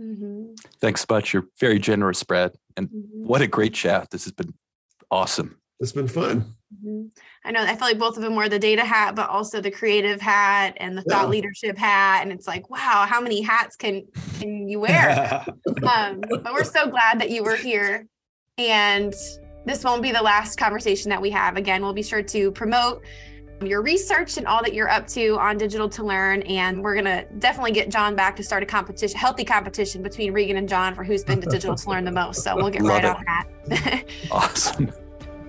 Mm-hmm. 0.00 0.54
Thanks 0.80 1.06
much. 1.08 1.32
You're 1.32 1.48
very 1.58 1.78
generous, 1.78 2.22
Brad. 2.22 2.52
And 2.76 2.88
mm-hmm. 2.88 3.26
what 3.26 3.42
a 3.42 3.46
great 3.46 3.74
chat. 3.74 4.10
This 4.10 4.24
has 4.24 4.32
been 4.32 4.54
awesome. 5.10 5.58
It's 5.80 5.92
been 5.92 6.08
fun. 6.08 6.54
Mm-hmm. 6.74 7.06
I 7.44 7.50
know. 7.50 7.62
I 7.62 7.74
feel 7.76 7.88
like 7.88 7.98
both 7.98 8.16
of 8.16 8.22
them 8.22 8.34
wear 8.34 8.48
the 8.48 8.58
data 8.58 8.84
hat, 8.84 9.14
but 9.14 9.28
also 9.28 9.60
the 9.60 9.70
creative 9.70 10.20
hat 10.20 10.74
and 10.78 10.98
the 10.98 11.02
thought 11.02 11.30
leadership 11.30 11.78
hat. 11.78 12.22
And 12.22 12.32
it's 12.32 12.46
like, 12.46 12.68
wow, 12.68 13.06
how 13.08 13.20
many 13.20 13.40
hats 13.40 13.76
can 13.76 14.06
can 14.38 14.68
you 14.68 14.80
wear? 14.80 15.44
um, 15.88 16.20
but 16.20 16.52
we're 16.52 16.64
so 16.64 16.88
glad 16.88 17.20
that 17.20 17.30
you 17.30 17.42
were 17.42 17.56
here. 17.56 18.06
And 18.58 19.14
this 19.64 19.84
won't 19.84 20.02
be 20.02 20.12
the 20.12 20.22
last 20.22 20.58
conversation 20.58 21.10
that 21.10 21.22
we 21.22 21.30
have. 21.30 21.56
Again, 21.56 21.82
we'll 21.82 21.92
be 21.92 22.02
sure 22.02 22.22
to 22.22 22.50
promote 22.52 23.02
your 23.62 23.82
research 23.82 24.36
and 24.36 24.46
all 24.46 24.62
that 24.62 24.72
you're 24.72 24.88
up 24.88 25.06
to 25.06 25.38
on 25.38 25.58
digital 25.58 25.88
to 25.88 26.04
learn 26.04 26.42
and 26.42 26.82
we're 26.82 26.94
going 26.94 27.04
to 27.04 27.26
definitely 27.38 27.72
get 27.72 27.88
john 27.88 28.14
back 28.14 28.36
to 28.36 28.42
start 28.42 28.62
a 28.62 28.66
competition 28.66 29.18
healthy 29.18 29.44
competition 29.44 30.02
between 30.02 30.32
regan 30.32 30.56
and 30.56 30.68
john 30.68 30.94
for 30.94 31.02
who's 31.02 31.24
been 31.24 31.40
to 31.40 31.48
digital 31.48 31.74
to 31.74 31.90
learn 31.90 32.04
the 32.04 32.10
most 32.10 32.42
so 32.42 32.54
we'll 32.54 32.70
get 32.70 32.82
Love 32.82 33.02
right 33.02 33.04
it. 33.04 33.16
on 33.16 33.24
that 33.68 34.04
awesome 34.30 34.92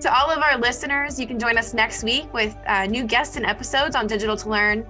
to 0.00 0.12
all 0.12 0.30
of 0.30 0.42
our 0.42 0.58
listeners 0.58 1.20
you 1.20 1.26
can 1.26 1.38
join 1.38 1.56
us 1.56 1.72
next 1.72 2.02
week 2.02 2.32
with 2.32 2.56
uh, 2.66 2.86
new 2.86 3.04
guests 3.04 3.36
and 3.36 3.46
episodes 3.46 3.94
on 3.94 4.06
digital 4.06 4.36
to 4.36 4.48
learn 4.48 4.84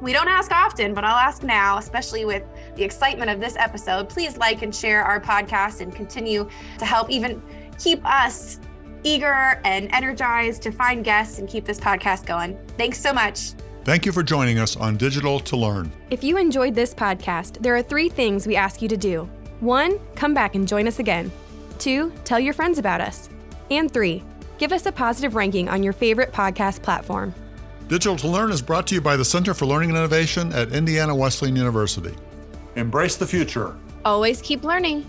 we 0.00 0.12
don't 0.12 0.28
ask 0.28 0.50
often, 0.50 0.92
but 0.92 1.04
I'll 1.04 1.16
ask 1.16 1.42
now, 1.42 1.78
especially 1.78 2.26
with 2.26 2.42
the 2.74 2.84
excitement 2.84 3.30
of 3.30 3.40
this 3.40 3.56
episode. 3.56 4.10
Please 4.10 4.36
like 4.36 4.60
and 4.60 4.74
share 4.74 5.02
our 5.02 5.18
podcast 5.18 5.80
and 5.80 5.94
continue 5.94 6.48
to 6.78 6.84
help 6.84 7.08
even 7.10 7.42
keep 7.78 8.04
us 8.04 8.60
eager 9.04 9.60
and 9.64 9.88
energized 9.92 10.62
to 10.62 10.72
find 10.72 11.04
guests 11.04 11.38
and 11.38 11.48
keep 11.48 11.64
this 11.64 11.80
podcast 11.80 12.26
going. 12.26 12.58
Thanks 12.76 13.00
so 13.00 13.12
much. 13.12 13.52
Thank 13.84 14.04
you 14.04 14.12
for 14.12 14.22
joining 14.22 14.58
us 14.58 14.76
on 14.76 14.96
Digital 14.96 15.38
to 15.40 15.56
Learn. 15.56 15.92
If 16.10 16.24
you 16.24 16.38
enjoyed 16.38 16.74
this 16.74 16.92
podcast, 16.92 17.62
there 17.62 17.76
are 17.76 17.82
three 17.82 18.08
things 18.08 18.46
we 18.46 18.56
ask 18.56 18.82
you 18.82 18.88
to 18.88 18.96
do. 18.96 19.28
One, 19.60 20.00
come 20.16 20.34
back 20.34 20.54
and 20.54 20.66
join 20.66 20.88
us 20.88 20.98
again. 20.98 21.30
Two, 21.78 22.12
tell 22.24 22.40
your 22.40 22.52
friends 22.52 22.78
about 22.78 23.00
us. 23.00 23.28
And 23.70 23.92
three, 23.92 24.24
give 24.58 24.72
us 24.72 24.86
a 24.86 24.92
positive 24.92 25.34
ranking 25.34 25.68
on 25.68 25.82
your 25.82 25.92
favorite 25.92 26.32
podcast 26.32 26.82
platform. 26.82 27.34
Digital 27.88 28.16
to 28.16 28.26
Learn 28.26 28.50
is 28.50 28.60
brought 28.60 28.88
to 28.88 28.96
you 28.96 29.00
by 29.00 29.16
the 29.16 29.24
Center 29.24 29.54
for 29.54 29.66
Learning 29.66 29.90
and 29.90 29.98
Innovation 29.98 30.52
at 30.52 30.72
Indiana 30.72 31.14
Wesleyan 31.14 31.54
University. 31.54 32.14
Embrace 32.74 33.14
the 33.16 33.26
future. 33.26 33.76
Always 34.04 34.42
keep 34.42 34.64
learning. 34.64 35.06